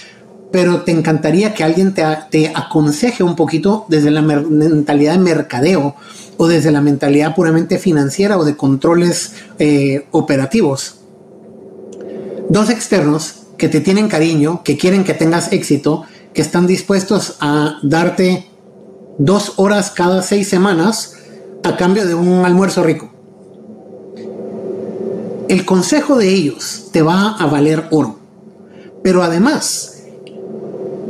[0.51, 5.95] pero te encantaría que alguien te, te aconseje un poquito desde la mentalidad de mercadeo
[6.37, 10.95] o desde la mentalidad puramente financiera o de controles eh, operativos.
[12.49, 17.77] Dos externos que te tienen cariño, que quieren que tengas éxito, que están dispuestos a
[17.83, 18.49] darte
[19.19, 21.13] dos horas cada seis semanas
[21.63, 23.11] a cambio de un almuerzo rico.
[25.49, 28.19] el consejo de ellos te va a valer oro.
[29.03, 30.03] Pero además,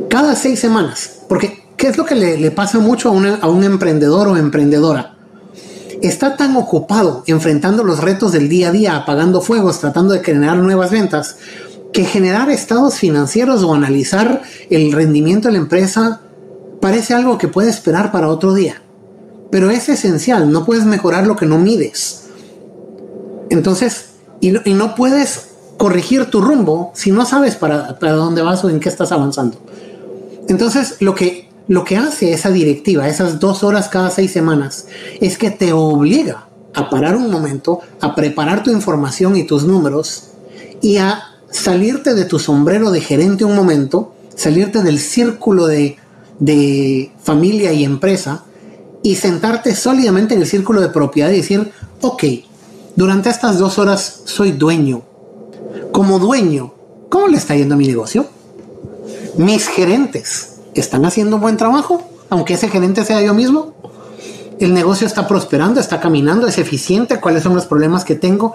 [0.09, 4.29] cada seis semanas, porque ¿qué es lo que le, pasa mucho a, a un emprendedor
[4.29, 5.17] o emprendedora?
[6.01, 10.57] Está tan ocupado enfrentando los retos del día a día, apagando fuegos, tratando de generar
[10.57, 11.35] nuevas ventas,
[11.93, 16.21] que generar estados financieros o analizar el rendimiento de la empresa
[16.79, 18.81] parece algo que puede esperar para otro día.
[19.51, 22.25] Pero es esencial, no puedes mejorar lo que no mides.
[23.49, 25.47] Entonces, y no, puedes
[25.77, 29.57] corregir tu rumbo si no sabes para, para, dónde vas o en qué estás avanzando.
[30.47, 34.87] Entonces, lo que, lo que hace esa directiva, esas dos horas cada seis semanas,
[35.19, 40.25] es que te obliga a parar un momento, a preparar tu información y tus números
[40.81, 45.97] y a salirte de tu sombrero de gerente un momento, salirte del círculo de,
[46.39, 48.43] de familia y empresa
[49.01, 52.23] y sentarte sólidamente en el círculo de propiedad y decir, ok,
[52.95, 55.03] durante estas dos horas soy dueño.
[55.91, 56.73] Como dueño,
[57.09, 58.27] ¿cómo le está yendo a mi negocio?
[59.37, 63.73] Mis gerentes están haciendo un buen trabajo, aunque ese gerente sea yo mismo.
[64.59, 68.53] El negocio está prosperando, está caminando, es eficiente, cuáles son los problemas que tengo.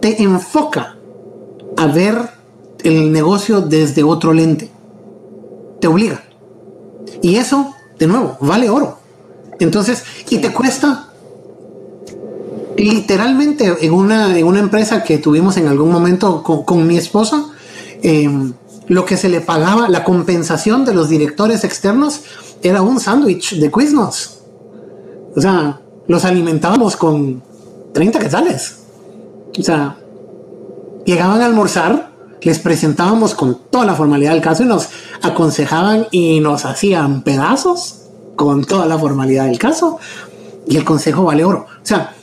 [0.00, 0.95] Te enfoca
[1.76, 2.16] a ver
[2.82, 4.70] el negocio desde otro lente.
[5.80, 6.22] Te obliga.
[7.22, 8.98] Y eso, de nuevo, vale oro.
[9.58, 11.08] Entonces, y te cuesta
[12.76, 17.46] literalmente en una, en una empresa que tuvimos en algún momento con, mi esposa,
[18.02, 18.52] em,
[18.86, 22.20] lo que se le pagaba, la compensación de los directores externos
[22.62, 24.40] era un sándwich de Quiznos.
[25.34, 27.42] O sea, los alimentábamos con
[27.92, 28.76] 30 quetzales.
[29.58, 29.98] O sea,
[31.06, 32.10] llegaban a almorzar,
[32.42, 34.88] les presentábamos con toda la formalidad del caso y nos
[35.22, 38.02] aconsejaban y nos hacían pedazos
[38.36, 39.98] con toda la formalidad del caso.
[40.68, 41.66] Y el consejo vale oro.
[41.68, 42.14] O sea,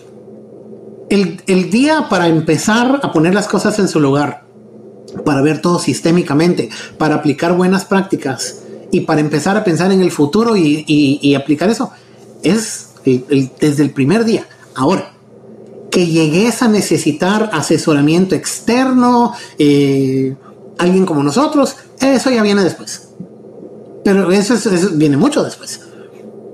[1.10, 4.44] el, día para empezar a poner las cosas en su lugar,
[5.26, 10.12] para ver todo sistémicamente, para aplicar buenas prácticas y para empezar a pensar en el
[10.12, 11.92] futuro y, aplicar eso,
[12.44, 14.48] es desde el primer día.
[14.76, 15.13] Ahora,
[15.94, 20.36] que llegues a necesitar asesoramiento externo, eh,
[20.80, 23.10] alguien como nosotros, eso ya viene después.
[24.04, 25.82] Pero eso, eso, viene mucho después.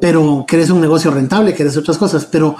[0.01, 2.25] Pero que eres un negocio rentable, que eres otras cosas.
[2.25, 2.57] Pero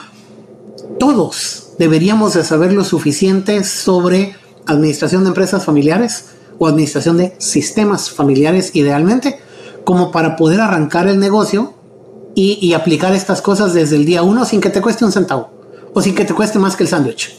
[0.98, 6.28] todos deberíamos de saber lo suficiente sobre administración de empresas familiares
[6.60, 9.38] o administración de sistemas familiares idealmente,
[9.84, 11.74] como para poder arrancar el negocio
[12.36, 15.59] y, aplicar estas cosas desde el día uno sin que te cueste un centavo
[15.93, 17.36] o sin que te cueste más que el sándwich.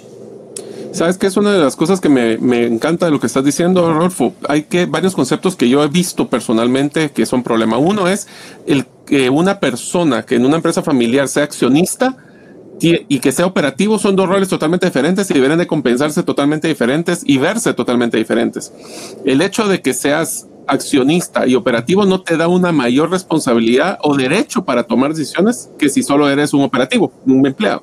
[0.93, 2.35] Sabes que es una de las cosas que me,
[2.67, 4.35] encanta de lo que estás diciendo, Rodolfo.
[4.49, 7.79] Hay que varios conceptos que yo he visto personalmente que son problema.
[7.79, 8.27] Uno es
[8.67, 12.17] el que una persona que en una empresa familiar sea accionista
[12.83, 17.23] y que sea operativo son dos roles totalmente diferentes y deberían de compensarse totalmente diferentes
[17.25, 18.73] y verse totalmente diferentes.
[19.25, 24.17] El hecho de que seas accionista y operativo no te da una mayor responsabilidad o
[24.17, 27.83] derecho para tomar decisiones que si solo eres un operativo, un empleado.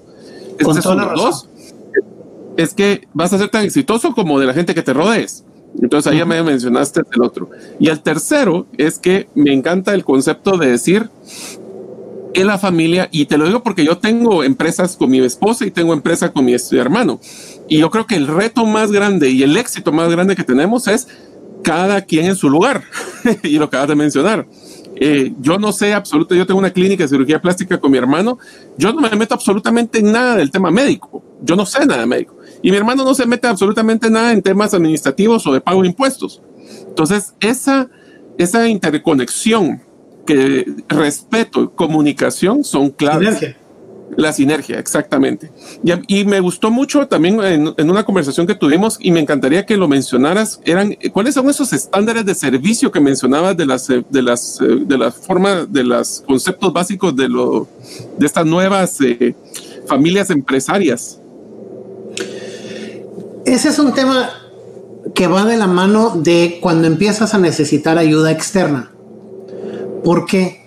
[0.58, 1.50] Este dos.
[2.56, 5.46] Es que vas a ser tan exitoso como de la gente que te rodees.
[5.82, 7.50] Entonces ahí ya me mencionaste el otro.
[7.80, 11.10] Y el tercero es que me encanta el concepto de decir
[12.34, 15.72] en la familia, y te lo digo porque yo tengo empresas con mi esposa y
[15.72, 17.20] tengo empresa con mi hermano.
[17.68, 20.88] Y yo creo que el reto más grande y el éxito más grande que tenemos
[20.88, 21.08] es
[21.64, 22.84] cada quien en su lugar.
[23.44, 24.48] y lo acabas de mencionar.
[25.00, 28.40] Eh, yo no sé absolutamente, yo tengo una clínica de cirugía plástica con mi hermano,
[28.78, 32.08] yo no me meto absolutamente en nada del tema médico, yo no sé nada de
[32.08, 32.36] médico.
[32.62, 35.90] Y mi hermano no se mete absolutamente nada en temas administrativos o de pago de
[35.90, 36.42] impuestos.
[36.88, 37.90] Entonces, esa,
[38.38, 39.82] esa interconexión
[40.26, 43.56] que respeto, comunicación son claves.
[44.16, 45.52] La sinergia, exactamente.
[46.08, 49.88] Y, me gustó mucho también en, una conversación que tuvimos y me encantaría que lo
[49.88, 50.60] mencionaras.
[50.64, 55.16] Eran cuáles son esos estándares de servicio que mencionabas de las de las de las
[55.16, 57.68] formas de los conceptos básicos de lo
[58.18, 59.36] de estas nuevas eh,
[59.88, 61.20] familias empresarias.
[63.46, 64.30] Ese es un tema
[65.14, 68.92] que va de la mano de cuando empiezas a necesitar ayuda externa
[70.04, 70.66] porque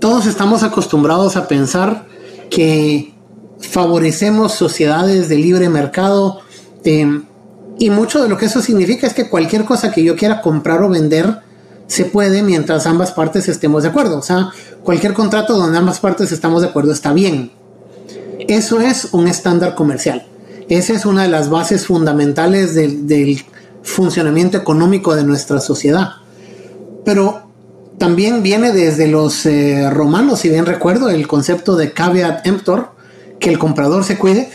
[0.00, 2.06] todos estamos acostumbrados a pensar
[2.50, 3.14] que
[3.60, 6.40] favorecemos sociedades de libre mercado
[6.84, 7.22] eh,
[7.78, 10.82] y mucho de lo que eso significa es que cualquier cosa que yo quiera comprar
[10.82, 11.38] o vender
[11.86, 14.18] se puede mientras ambas partes estemos de acuerdo.
[14.18, 14.50] O sea,
[14.84, 17.52] cualquier contrato donde ambas partes estamos de acuerdo está bien.
[18.48, 20.26] Eso es un estándar comercial.
[20.68, 23.42] Esa es una de las bases fundamentales del, del
[23.82, 26.10] funcionamiento económico de nuestra sociedad.
[27.04, 27.49] Pero
[28.00, 32.92] también viene desde los eh, romanos, si bien recuerdo, el concepto de caveat emptor,
[33.38, 34.48] que el comprador se cuide,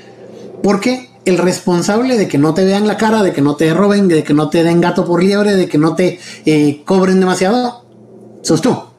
[0.64, 4.08] porque el responsable de que no te vean la cara, de que no te roben,
[4.08, 7.84] de que no te den gato por liebre, de que no te eh, cobren demasiado,
[8.42, 8.70] sos tú.
[8.72, 8.90] O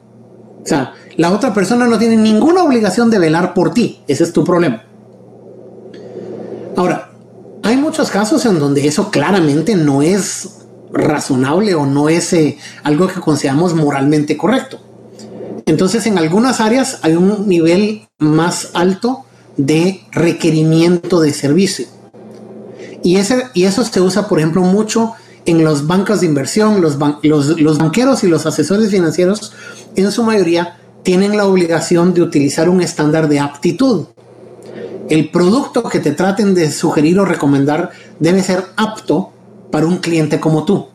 [0.64, 4.00] sea, la otra persona no tiene ninguna obligación de velar por ti.
[4.08, 4.84] Ese es tu problema.
[6.76, 7.10] Ahora,
[7.62, 10.61] hay muchos casos en donde eso claramente no es
[10.92, 14.78] razonable o no es eh, algo que consideramos moralmente correcto.
[15.66, 19.24] Entonces, en algunas áreas hay un nivel más alto
[19.56, 21.86] de requerimiento de servicio.
[23.02, 25.12] Y, ese, y eso se usa, por ejemplo, mucho
[25.44, 26.80] en los bancos de inversión.
[26.80, 29.52] Los, los banqueros y los asesores financieros,
[29.96, 34.06] en su mayoría, tienen la obligación de utilizar un estándar de aptitud.
[35.08, 37.90] El producto que te traten de sugerir o recomendar
[38.20, 39.31] debe ser apto
[39.72, 40.86] para un cliente como tú.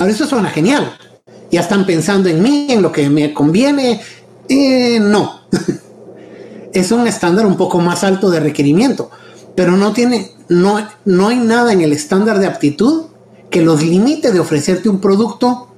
[0.00, 0.96] Ahora, eso suena genial.
[1.52, 4.00] Ya están pensando en mí, en lo que me conviene.
[4.48, 5.42] Eh, no.
[6.72, 9.10] es un estándar un poco más alto de requerimiento,
[9.54, 13.04] pero no tiene, no, no hay nada en el estándar de aptitud
[13.50, 15.68] que los limite de ofrecerte un producto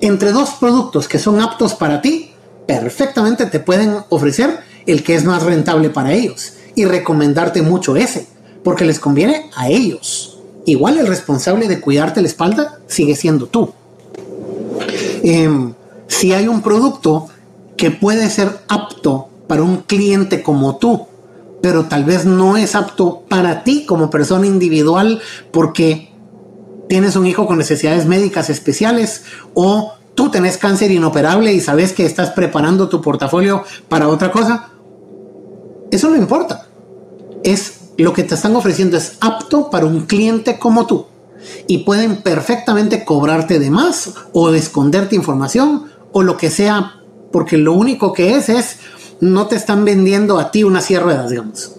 [0.00, 2.32] entre dos productos que son aptos para ti,
[2.66, 8.26] perfectamente te pueden ofrecer el que es más rentable para ellos y recomendarte mucho ese,
[8.62, 10.35] porque les conviene a ellos.
[10.66, 13.72] Igual el responsable de cuidarte la espalda sigue siendo tú.
[15.22, 15.74] Em,
[16.08, 17.28] si hay un producto
[17.76, 21.06] que puede ser apto para un cliente como tú,
[21.62, 25.20] pero tal vez no es apto para ti como persona individual
[25.52, 26.12] porque
[26.88, 32.06] tienes un hijo con necesidades médicas especiales o tú tenés cáncer inoperable y sabes que
[32.06, 34.70] estás preparando tu portafolio para otra cosa,
[35.90, 36.66] eso no importa.
[37.42, 41.06] Es lo que te están ofreciendo es apto para un cliente como tú
[41.66, 47.00] y pueden perfectamente cobrarte de más o esconderte información o lo que sea,
[47.32, 48.76] porque lo único que es es
[49.20, 51.72] no te están vendiendo a ti una silla de ruedas, digamos.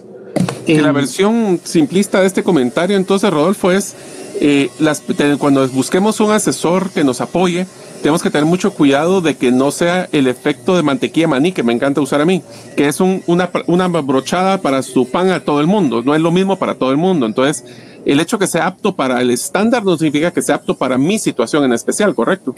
[0.66, 3.94] la versión simplista de este comentario, entonces, Rodolfo, es
[4.40, 5.02] eh, las,
[5.38, 7.66] cuando busquemos un asesor que nos apoye,
[8.02, 11.62] tenemos que tener mucho cuidado de que no sea el efecto de mantequilla maní que
[11.62, 12.42] me encanta usar a mí,
[12.76, 13.46] que es una,
[13.86, 16.96] brochada para su pan a todo el mundo, no es lo mismo para todo el
[16.96, 17.26] mundo.
[17.26, 17.64] Entonces,
[18.04, 21.18] el hecho que sea apto para el estándar no significa que sea apto para mi
[21.18, 22.54] situación en especial, ¿correcto?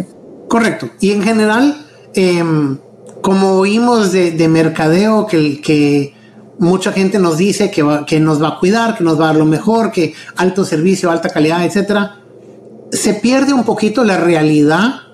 [0.48, 0.90] Correcto.
[1.00, 2.78] Y en general, em,
[3.22, 6.14] como oímos de, mercadeo que, que
[6.58, 9.36] mucha gente nos dice que, que nos va a cuidar, que nos va a dar
[9.36, 12.16] lo mejor, que alto servicio, alta calidad, etcétera,
[12.92, 15.09] se pierde un poquito la realidad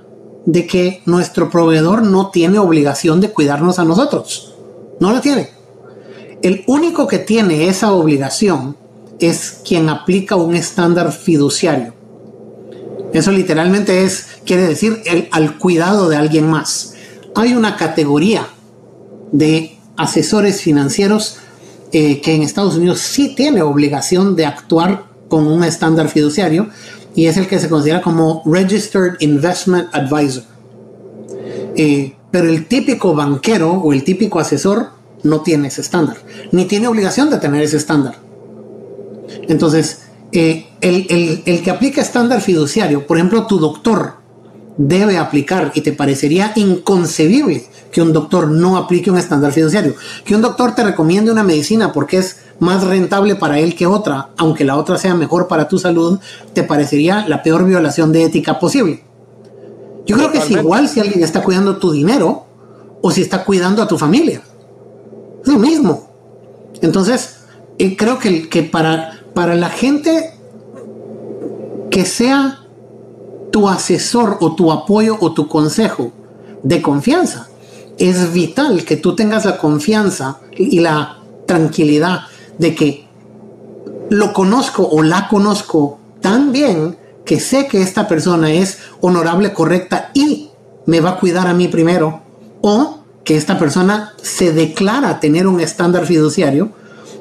[0.47, 4.55] de que nuestro proveedor no tiene obligación de cuidarnos a nosotros.
[5.01, 5.51] No la tiene.
[6.43, 8.77] El único que tiene esa obligación
[9.19, 11.95] es quien aplica un estándar fiduciario.
[13.13, 16.95] Eso literalmente es, quiere decir, el, al cuidado de alguien más
[17.37, 18.49] hay una categoría
[19.31, 21.37] de asesores financieros
[21.93, 26.71] eh, que en Estados Unidos sí tiene obligación de actuar con un estándar fiduciario
[27.17, 30.45] y es el que se considera como Registered Investment Advisor.
[31.75, 34.91] Eh, pero el típico banquero o el típico asesor
[35.23, 36.19] no tiene ese estándar,
[36.53, 38.17] ni tiene obligación de tener ese estándar.
[39.49, 44.17] Entonces, eh, el, el que aplica estándar fiduciario, por ejemplo, tu doctor,
[44.77, 49.95] debe aplicar y te parecería inconcebible que un doctor no aplique un estándar fiduciario,
[50.25, 54.31] que un doctor te recomiende una medicina porque es más rentable para él que otra,
[54.37, 56.19] aunque la otra sea mejor para tu salud,
[56.53, 59.05] te parecería la peor violación de ética posible.
[60.07, 62.45] Yo creo que es igual si alguien está cuidando tu dinero
[63.03, 64.41] o si está cuidando a tu familia.
[65.43, 66.09] Es lo mismo.
[66.81, 67.39] Entonces,
[67.79, 70.33] eh, creo que, que para, para la gente
[71.91, 72.61] que sea
[73.51, 76.13] tu asesor o tu apoyo o tu consejo
[76.63, 77.49] de confianza.
[77.99, 82.21] Es vital que tú tengas la confianza y la tranquilidad
[82.59, 83.07] de que
[84.11, 90.11] lo conozco o la conozco tan bien que sé que esta persona es honorable, correcta
[90.15, 90.51] y
[90.87, 92.23] me va a cuidar a mí primero.
[92.63, 96.71] O que esta persona se declara tener un estándar fiduciario,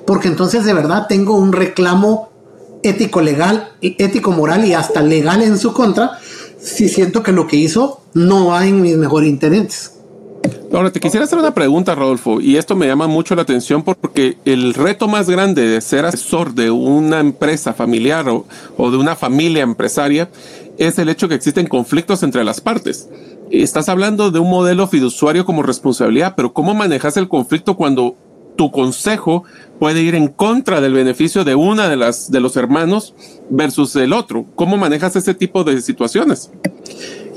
[0.05, 2.29] porque entonces de verdad tengo un reclamo
[2.83, 6.19] ético legal, ético moral y hasta legal en su contra,
[6.61, 9.94] si siento que lo que hizo no va en mis mejores intereses.
[10.73, 14.37] Ahora, te quisiera hacer una pregunta, Rodolfo, y esto me llama mucho la atención porque
[14.45, 18.45] el reto más grande de ser asesor de una empresa familiar o,
[18.91, 20.29] de una familia empresaria
[20.77, 23.09] es el hecho que existen conflictos entre las partes.
[23.51, 28.15] Estás hablando de un modelo fiduciario como responsabilidad, pero ¿cómo manejas el conflicto cuando
[28.55, 29.43] tu consejo
[29.79, 33.13] puede ir en contra del beneficio de una de las de los hermanos
[33.49, 34.45] versus el otro.
[34.55, 36.49] ¿Cómo manejas ese tipo de situaciones?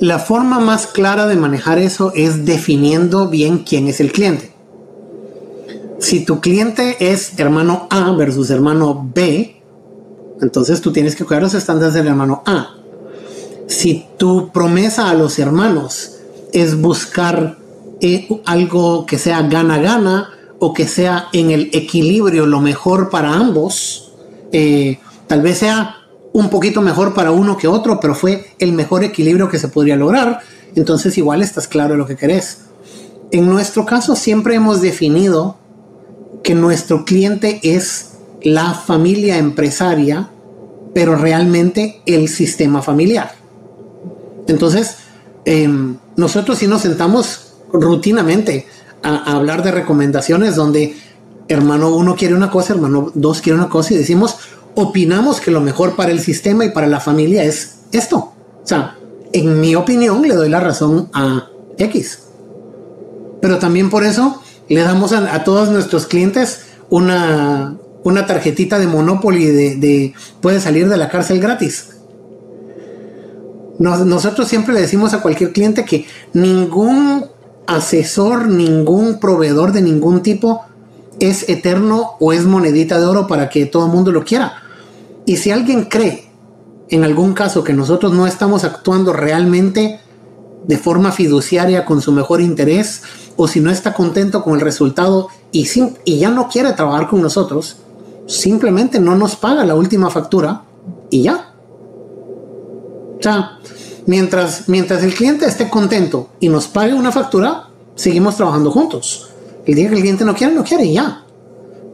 [0.00, 4.52] La forma más clara de manejar eso es definiendo bien quién es el cliente.
[5.98, 9.56] Si tu cliente es hermano A versus hermano B,
[10.40, 12.76] Entonces tú tienes que cuidar los estándares del hermano A.
[13.66, 16.12] Si tu promesa a los hermanos
[16.52, 17.58] es buscar
[18.00, 24.12] eh, algo que sea gana-gana o que sea en el equilibrio lo mejor para ambos,
[24.52, 25.96] eh, tal vez sea
[26.32, 29.96] un poquito mejor para uno que otro, pero fue el mejor equilibrio que se podría
[29.96, 30.40] lograr,
[30.74, 32.62] entonces igual estás claro de lo que querés.
[33.30, 35.56] En nuestro caso siempre hemos definido
[36.42, 40.30] que nuestro cliente es la familia empresaria,
[40.94, 43.32] pero realmente el sistema familiar.
[44.46, 44.96] Entonces,
[45.44, 48.66] em, nosotros sí nos sentamos rutinamente
[49.03, 50.96] a, hablar de recomendaciones donde
[51.49, 54.36] hermano uno quiere una cosa, hermano dos quiere una cosa y decimos,
[54.74, 58.16] opinamos que lo mejor para el sistema y para la familia es esto.
[58.16, 58.96] O sea,
[59.32, 62.24] en mi opinión le doy la razón a X.
[63.40, 69.46] Pero también por eso le damos a, todos nuestros clientes una, una tarjetita de Monopoly
[69.46, 71.96] de, de puede salir de la cárcel gratis.
[73.78, 77.24] nosotros siempre le decimos a cualquier cliente que ningún
[77.68, 80.62] asesor, ningún proveedor de ningún tipo
[81.20, 84.62] es eterno o es monedita de oro para que todo el mundo lo quiera.
[85.26, 86.30] Y si alguien cree
[86.88, 90.00] en algún caso que nosotros no estamos actuando realmente
[90.66, 93.02] de forma fiduciaria con su mejor interés,
[93.36, 95.68] o si no está contento con el resultado y,
[96.04, 97.76] y ya no quiere trabajar con nosotros,
[98.26, 100.62] simplemente no nos paga la última factura
[101.10, 101.54] y ya.
[103.18, 103.58] O sea,
[104.09, 109.28] Mientras, mientras el cliente esté contento y nos pague una factura, seguimos trabajando juntos.
[109.66, 111.26] El día que el cliente no quiere, no quiere y ya.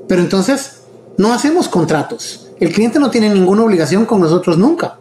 [0.07, 0.83] Pero entonces
[1.19, 2.51] no hacemos contratos.
[2.61, 5.01] El cliente no tiene ninguna obligación con nosotros nunca.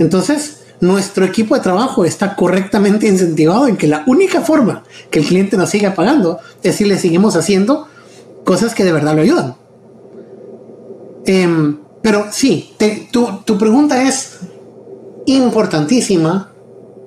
[0.00, 4.82] Entonces, nuestro equipo de trabajo está correctamente incentivado en que la única forma
[5.12, 7.86] que el cliente nos siga pagando es si le seguimos haciendo
[8.42, 9.54] cosas que de verdad lo ayudan.
[11.24, 12.74] Em, pero sí,
[13.12, 14.40] tu, tu pregunta es,
[15.26, 16.52] importantísima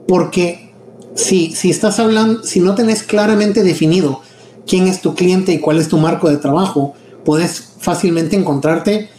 [0.07, 0.73] porque
[1.15, 4.21] si, si estás hablando, si no tenés claramente definido
[4.67, 6.93] quién es tu cliente y cuál es tu marco de trabajo,
[7.23, 9.09] puedes fácilmente encontrarte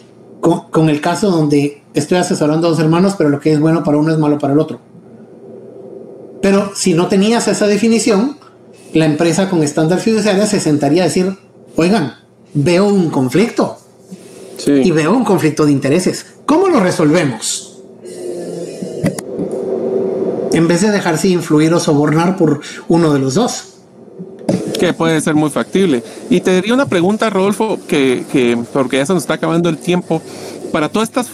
[0.41, 3.97] con, el caso donde estoy asesorando a dos hermanos, pero lo que es bueno para
[3.97, 4.81] uno es malo para el otro.
[6.41, 8.37] Pero si no tenías esa definición,
[8.93, 11.37] la empresa con estándar fiduciaria se sentaría a decir,
[11.75, 12.15] oigan,
[12.55, 13.79] veo un conflicto.
[14.67, 16.27] Y veo un conflicto de intereses.
[16.47, 17.76] ¿Cómo lo resolvemos?
[20.57, 23.75] En vez de dejarse influir o sobornar por uno de los dos.
[24.81, 26.03] Que puede ser muy factible.
[26.31, 29.77] Y te diría una pregunta, Rodolfo, que, que porque ya se nos está acabando el
[29.77, 30.23] tiempo.
[30.73, 31.29] Para todas estas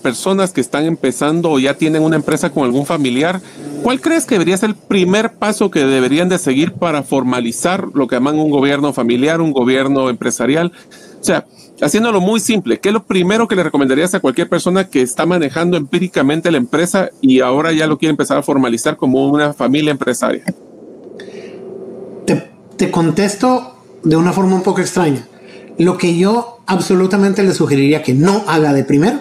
[0.00, 3.40] personas que están empezando o ya tienen una empresa con algún familiar,
[3.82, 8.06] ¿cuál crees que debería ser el primer paso que deberían de seguir para formalizar lo
[8.06, 10.70] que llaman un gobierno familiar, un gobierno empresarial?
[11.20, 11.44] O sea,
[11.80, 15.26] haciéndolo muy simple, ¿qué es lo primero que le recomendarías a cualquier persona que está
[15.26, 19.90] manejando empíricamente la empresa y ahora ya lo quiere empezar a formalizar como una familia
[19.90, 20.44] empresaria?
[22.76, 25.26] Te, contesto de una forma un poco extraña.
[25.76, 29.20] Lo que yo absolutamente le sugeriría que no haga de primero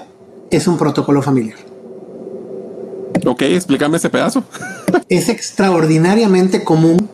[0.49, 1.57] es un protocolo familiar.
[3.25, 4.45] Ok, explícame ese pedazo.
[5.09, 7.09] es extraordinariamente común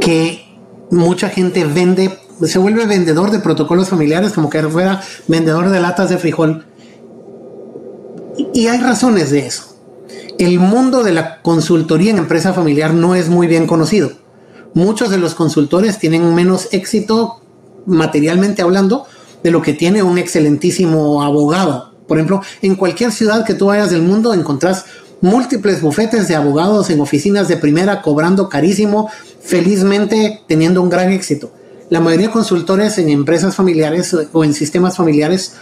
[0.00, 0.42] que
[0.90, 6.10] mucha gente vende se vuelve vendedor de protocolos familiares como que fuera vendedor de latas
[6.10, 6.66] de frijol.
[8.54, 9.76] Y hay razones de eso.
[10.38, 14.12] El mundo de la consultoría en empresa familiar no es muy bien conocido.
[14.74, 17.40] Muchos de los consultores tienen menos éxito
[17.86, 19.06] materialmente hablando
[19.42, 21.94] de lo que tiene un excelentísimo abogado.
[22.06, 24.84] Por ejemplo, en cualquier ciudad que tú vayas del mundo encontrás
[25.20, 29.10] múltiples bufetes de abogados en oficinas de primera cobrando carísimo,
[29.40, 31.50] felizmente teniendo un gran éxito
[31.90, 35.54] la mayoría de consultores en empresas familiares o en sistemas familiares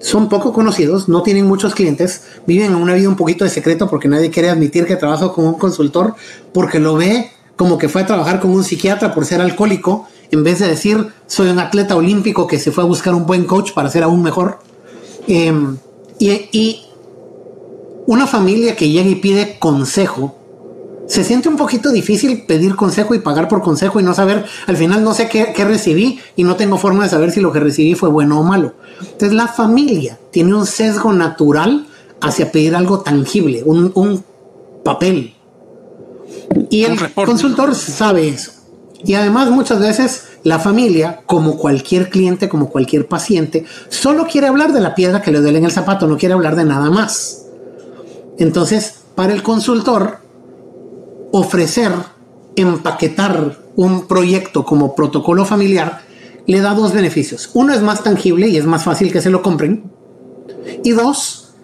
[0.00, 3.88] son poco conocidos, no tienen muchos clientes, viven en una vida un poquito de secreto
[3.88, 6.14] porque nadie quiere admitir que trabaja con un consultor
[6.52, 10.42] porque lo ve como que fue a trabajar con un psiquiatra por ser alcohólico, en
[10.42, 13.72] vez de decir soy un atleta olímpico que se fue a buscar un buen coach
[13.72, 14.58] para ser aún mejor.
[15.28, 15.76] Em,
[16.18, 16.82] y
[18.06, 20.36] una familia que llega y pide consejo
[21.06, 24.76] se siente un poquito difícil pedir consejo y pagar por consejo y no saber, al
[24.76, 27.94] final no sé qué, recibí y no tengo forma de saber si lo que recibí
[27.94, 28.74] fue bueno o malo.
[29.00, 31.86] Entonces la familia tiene un sesgo natural
[32.20, 34.24] hacia pedir algo tangible, un,
[34.84, 35.34] papel.
[36.70, 38.52] Y el consultor sabe eso.
[39.04, 44.72] Y además muchas veces la familia, como cualquier cliente, como cualquier paciente, solo quiere hablar
[44.72, 47.46] de la piedra que le duele en el zapato, no quiere hablar de nada más.
[48.38, 50.21] Entonces, para el consultor,
[51.32, 51.92] ofrecer,
[52.54, 56.02] empaquetar un proyecto como protocolo familiar
[56.46, 57.50] le da dos beneficios.
[57.54, 59.90] Uno es más tangible y es más fácil que se lo compren.
[60.84, 61.54] Y dos,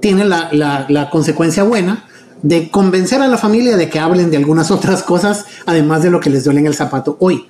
[0.00, 2.06] tiene la, consecuencia buena
[2.42, 6.20] de convencer a la familia de que hablen de algunas otras cosas, además de lo
[6.20, 7.48] que les duele en el zapato hoy.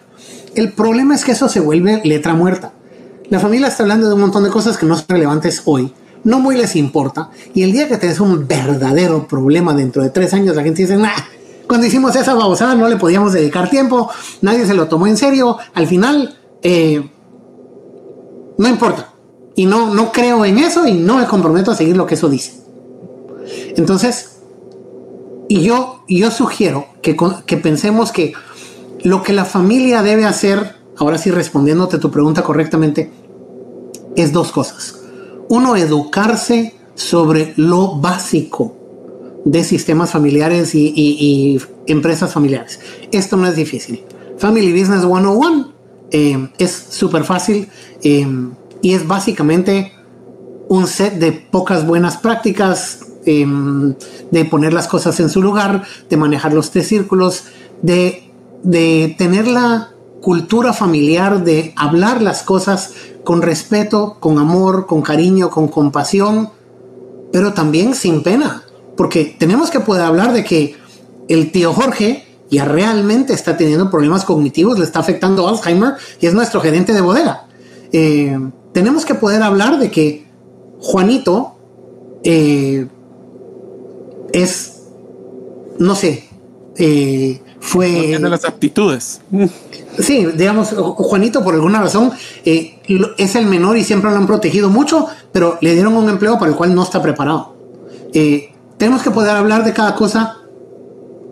[0.55, 2.73] El problema es que eso se vuelve letra muerta.
[3.29, 5.93] La familia está hablando de un montón de cosas que no son relevantes hoy,
[6.25, 10.35] no muy les importa, y el día que tenés un verdadero problema dentro de tres
[10.35, 11.15] años, la gente dice, nah,
[11.71, 14.11] cuando hicimos esa babosada no le podíamos dedicar tiempo,
[14.41, 17.09] nadie se lo tomó en serio, al final, eh,
[18.59, 19.13] no importa.
[19.55, 22.29] Y no, no creo en eso y no me comprometo a seguir lo que eso
[22.29, 22.61] dice.
[23.77, 24.41] Entonces,
[25.49, 27.17] y yo, yo sugiero que,
[27.47, 28.33] que pensemos que
[29.05, 33.13] lo que la familia debe hacer, ahora sí respondiéndote tu pregunta correctamente,
[34.17, 35.03] es dos cosas.
[35.49, 38.80] Uno, educarse sobre lo básico
[39.45, 42.81] de sistemas familiares y, empresas familiares.
[43.11, 44.05] Esto no es difícil.
[44.39, 45.73] Family Business 101
[46.13, 47.69] eh, es súper fácil
[48.03, 48.27] eh,
[48.81, 49.93] y es básicamente
[50.69, 53.95] un set de pocas buenas prácticas Em,
[54.31, 57.45] de poner las cosas en su lugar, de manejar los tres círculos,
[57.83, 58.33] de,
[58.63, 59.91] de tener la
[60.23, 66.49] cultura familiar, de hablar las cosas con respeto, con amor, con cariño, con compasión,
[67.31, 68.65] pero también sin pena,
[69.01, 70.77] porque tenemos que poder hablar de que
[71.27, 76.35] el tío Jorge ya realmente está teniendo problemas cognitivos, le está afectando Alzheimer y es
[76.35, 77.47] nuestro gerente de bodega.
[77.95, 78.39] Eh,
[78.75, 80.27] tenemos que poder hablar de que
[80.81, 81.55] Juanito
[82.25, 82.89] eh,
[84.35, 84.83] es,
[85.79, 86.29] no sé,
[86.77, 88.19] eh, fue...
[88.19, 89.23] de las aptitudes.
[89.99, 92.13] Sí, digamos, Juanito por alguna razón
[92.45, 92.79] eh,
[93.17, 96.51] es el menor y siempre lo han protegido mucho, pero le dieron un empleo para
[96.51, 97.57] el cual no está preparado.
[98.13, 98.50] Eh,
[98.81, 100.39] tenemos que poder hablar de cada cosa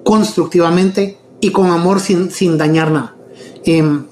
[0.05, 3.17] constructivamente y con amor sin, sin dañar nada.
[3.65, 4.05] Em,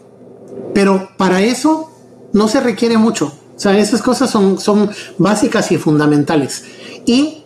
[0.72, 1.90] pero para eso
[2.32, 3.34] no se requiere mucho.
[3.54, 6.64] O sea, esas cosas son, son básicas y fundamentales.
[7.04, 7.44] Y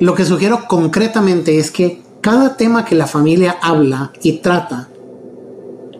[0.00, 4.88] lo que sugiero concretamente es que cada tema que la familia habla y trata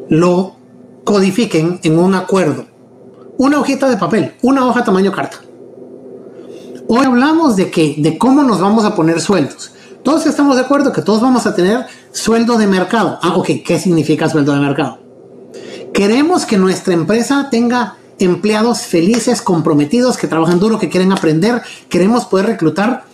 [0.09, 0.57] lo
[1.05, 2.65] codifiquen en un acuerdo.
[3.37, 5.41] Una hojita de papel, una hoja tamaño carta.
[6.95, 9.73] Hoy hablamos de que, de cómo nos vamos a poner sueldos.
[10.03, 13.19] Todos estamos de acuerdo que todos vamos a tener sueldo de mercado.
[13.23, 14.99] Ah, ok, ¿qué significa sueldo de mercado?
[15.95, 21.63] Queremos que nuestra empresa tenga empleados felices, comprometidos, que trabajan duro, que quieren aprender.
[21.89, 23.07] Queremos poder reclutar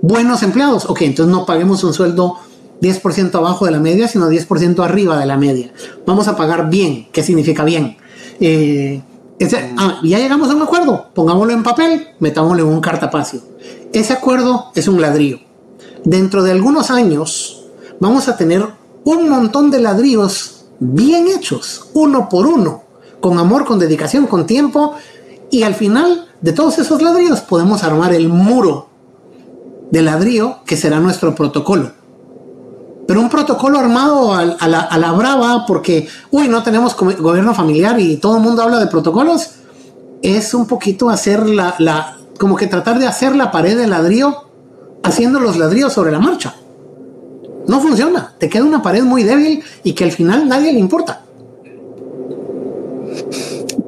[0.00, 0.86] buenos empleados.
[0.86, 2.38] Ok, entonces no paguemos un sueldo
[2.80, 5.74] 10% abajo de la media, sino 10% arriba de la media.
[6.06, 7.08] Vamos a pagar bien.
[7.12, 7.98] ¿Qué significa bien?
[8.40, 9.02] Eh,
[9.78, 11.06] ah, ya llegamos a un acuerdo.
[11.14, 13.40] Pongámoslo en papel, metámoslo en un cartapacio.
[13.92, 15.40] Ese acuerdo es un ladrillo.
[16.04, 17.64] Dentro de algunos años
[18.00, 18.66] vamos a tener
[19.04, 22.84] un montón de ladrillos bien hechos, uno por uno,
[23.20, 24.94] con amor, con dedicación, con tiempo.
[25.50, 28.88] Y al final de todos esos ladrillos podemos armar el muro
[29.90, 31.92] de ladrillo que será nuestro protocolo.
[33.10, 38.36] Pero un protocolo armado a, la, brava porque, uy, no tenemos gobierno familiar y todo
[38.36, 39.50] el mundo habla de protocolos,
[40.22, 44.44] es un poquito hacer la, la, como que tratar de hacer la pared de ladrillo
[45.02, 46.54] haciendo los ladrillos sobre la marcha.
[47.66, 51.24] No funciona, te queda una pared muy débil y que al final nadie le importa.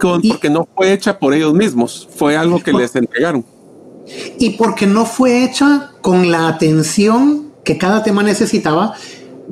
[0.00, 3.44] porque no fue hecha por ellos mismos, fue algo que les entregaron
[4.40, 8.94] y porque no fue hecha con la atención que cada tema necesitaba,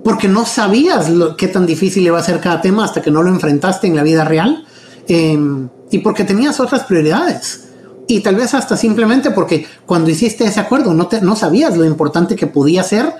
[0.04, 3.22] porque no sabías lo, qué tan difícil iba a ser cada tema hasta que no
[3.22, 4.64] lo enfrentaste en la vida real,
[5.08, 7.68] em, y porque tenías otras prioridades.
[8.06, 11.84] Y tal vez hasta simplemente porque cuando hiciste ese acuerdo no, te, no sabías lo
[11.84, 13.12] importante que podía ser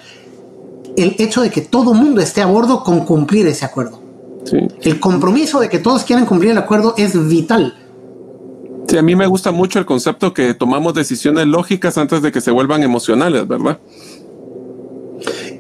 [0.97, 4.01] el hecho de que todo el mundo esté a bordo con cumplir ese acuerdo.
[4.83, 7.75] El compromiso de que todos quieren cumplir el acuerdo es vital
[8.91, 12.41] Sí, a mí me gusta mucho el concepto que tomamos decisiones lógicas antes de que
[12.41, 13.79] se vuelvan emocionales, ¿verdad?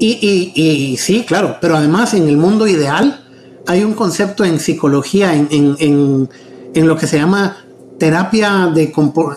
[0.02, 3.22] Y, sí, claro, pero además en el mundo ideal
[3.66, 6.28] hay un concepto en psicología, en,
[6.74, 7.58] lo que se llama
[7.98, 8.92] terapia, de,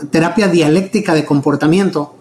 [0.10, 2.16] terapia dialéctica de comportamiento,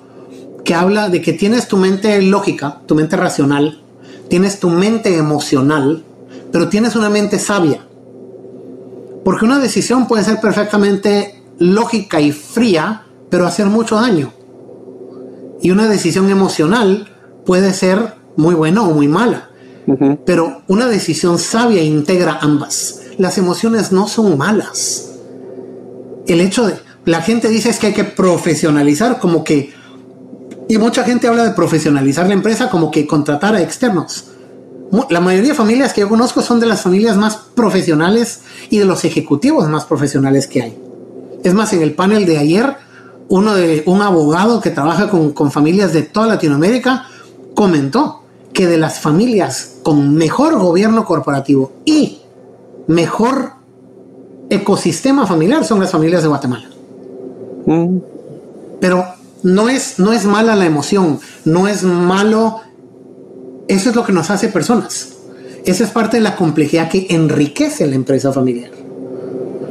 [0.64, 3.80] que habla de que tienes tu mente lógica, tu mente racional,
[4.28, 6.02] tienes tu mente emocional,
[6.50, 7.86] pero tienes una mente sabia.
[9.24, 14.32] Porque una decisión puede ser perfectamente lógica y fría, pero hacer mucho daño.
[15.62, 17.08] Y una decisión emocional
[17.46, 19.50] puede ser muy buena o muy mala.
[20.24, 23.00] Pero una decisión sabia integra ambas.
[23.18, 25.10] Las emociones no son malas.
[26.26, 26.74] El hecho de...
[27.04, 29.72] La gente dice es que hay que profesionalizar, como que...
[30.68, 34.26] Y mucha gente habla de profesionalizar la empresa como que contratar a externos.
[35.10, 38.84] La mayoría de familias que yo conozco son de las familias más profesionales y de
[38.84, 40.78] los ejecutivos más profesionales que hay.
[41.42, 42.76] Es más, en el panel de ayer
[43.28, 47.06] uno de un abogado que trabaja con, con familias de toda Latinoamérica,
[47.54, 48.21] comentó
[48.52, 52.20] que de las familias con mejor gobierno corporativo y
[52.86, 53.52] mejor
[54.50, 56.68] ecosistema familiar son las familias de Guatemala.
[57.66, 57.98] Mm.
[58.80, 59.04] Pero
[59.42, 62.60] no es, no es mala la emoción, no es malo.
[63.68, 65.14] Eso es lo que nos hace personas.
[65.64, 68.81] Esa es parte de la complejidad que enriquece la empresa familiar.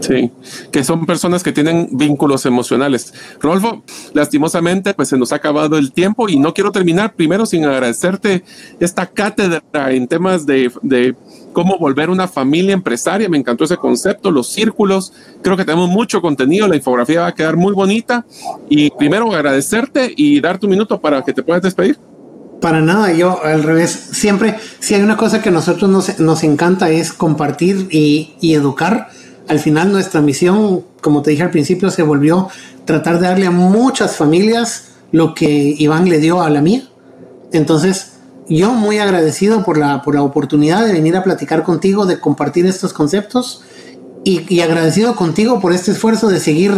[0.02, 0.32] Sí,
[0.72, 3.14] que son personas que tienen vínculos emocionales.
[3.40, 3.84] Rolfo,
[4.14, 8.44] lastimosamente, pues se nos ha acabado el tiempo y no quiero terminar primero sin agradecerte
[8.80, 11.16] esta cátedra en temas de, de
[11.54, 13.30] cómo volver una familia empresaria.
[13.30, 15.14] Me encantó ese concepto, los círculos.
[15.42, 16.68] Creo que tenemos mucho contenido.
[16.68, 18.26] La infografía va a quedar muy bonita.
[18.70, 22.00] Y primero agradecerte y darte un minuto para que te puedas despedir.
[22.60, 23.92] Para nada, yo al revés.
[23.92, 28.54] Siempre, si hay una cosa que a nosotros nos, nos encanta es compartir y, y
[28.54, 29.10] educar.
[29.48, 32.50] Al final nuestra misión, como te dije al principio, se volvió
[32.86, 36.84] tratar de darle a muchas familias lo que Iván le dio a la mía.
[37.52, 38.14] Entonces,
[38.48, 42.66] yo muy agradecido por la, por la oportunidad de venir a platicar contigo, de compartir
[42.66, 43.64] estos conceptos
[44.24, 46.74] y, agradecido contigo por este esfuerzo de seguir,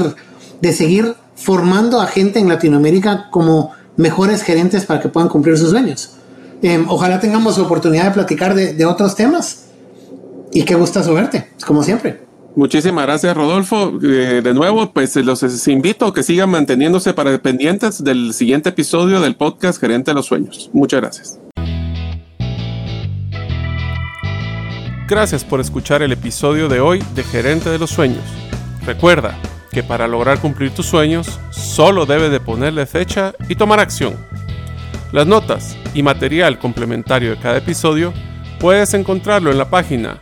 [0.61, 5.71] de seguir formando a gente en Latinoamérica como mejores gerentes para que puedan cumplir sus
[5.71, 6.11] sueños.
[6.61, 9.65] Em, ojalá tengamos oportunidad de platicar de, otros temas
[10.53, 12.22] y qué gustazo verte, como siempre.
[12.55, 13.99] Muchísimas gracias, Rodolfo.
[14.03, 19.21] Eh, de nuevo, pues los invito a que sigan manteniéndose para pendientes del siguiente episodio
[19.21, 20.69] del podcast Gerente de los Sueños.
[20.71, 21.39] Muchas gracias.
[25.07, 28.23] Gracias por escuchar el episodio de hoy de Gerente de los Sueños.
[28.85, 29.37] Recuerda
[29.71, 34.15] que para lograr cumplir tus sueños, solo debes de ponerle fecha y tomar acción.
[35.11, 38.13] Las notas y material complementario de cada episodio
[38.59, 40.21] puedes encontrarlo en la página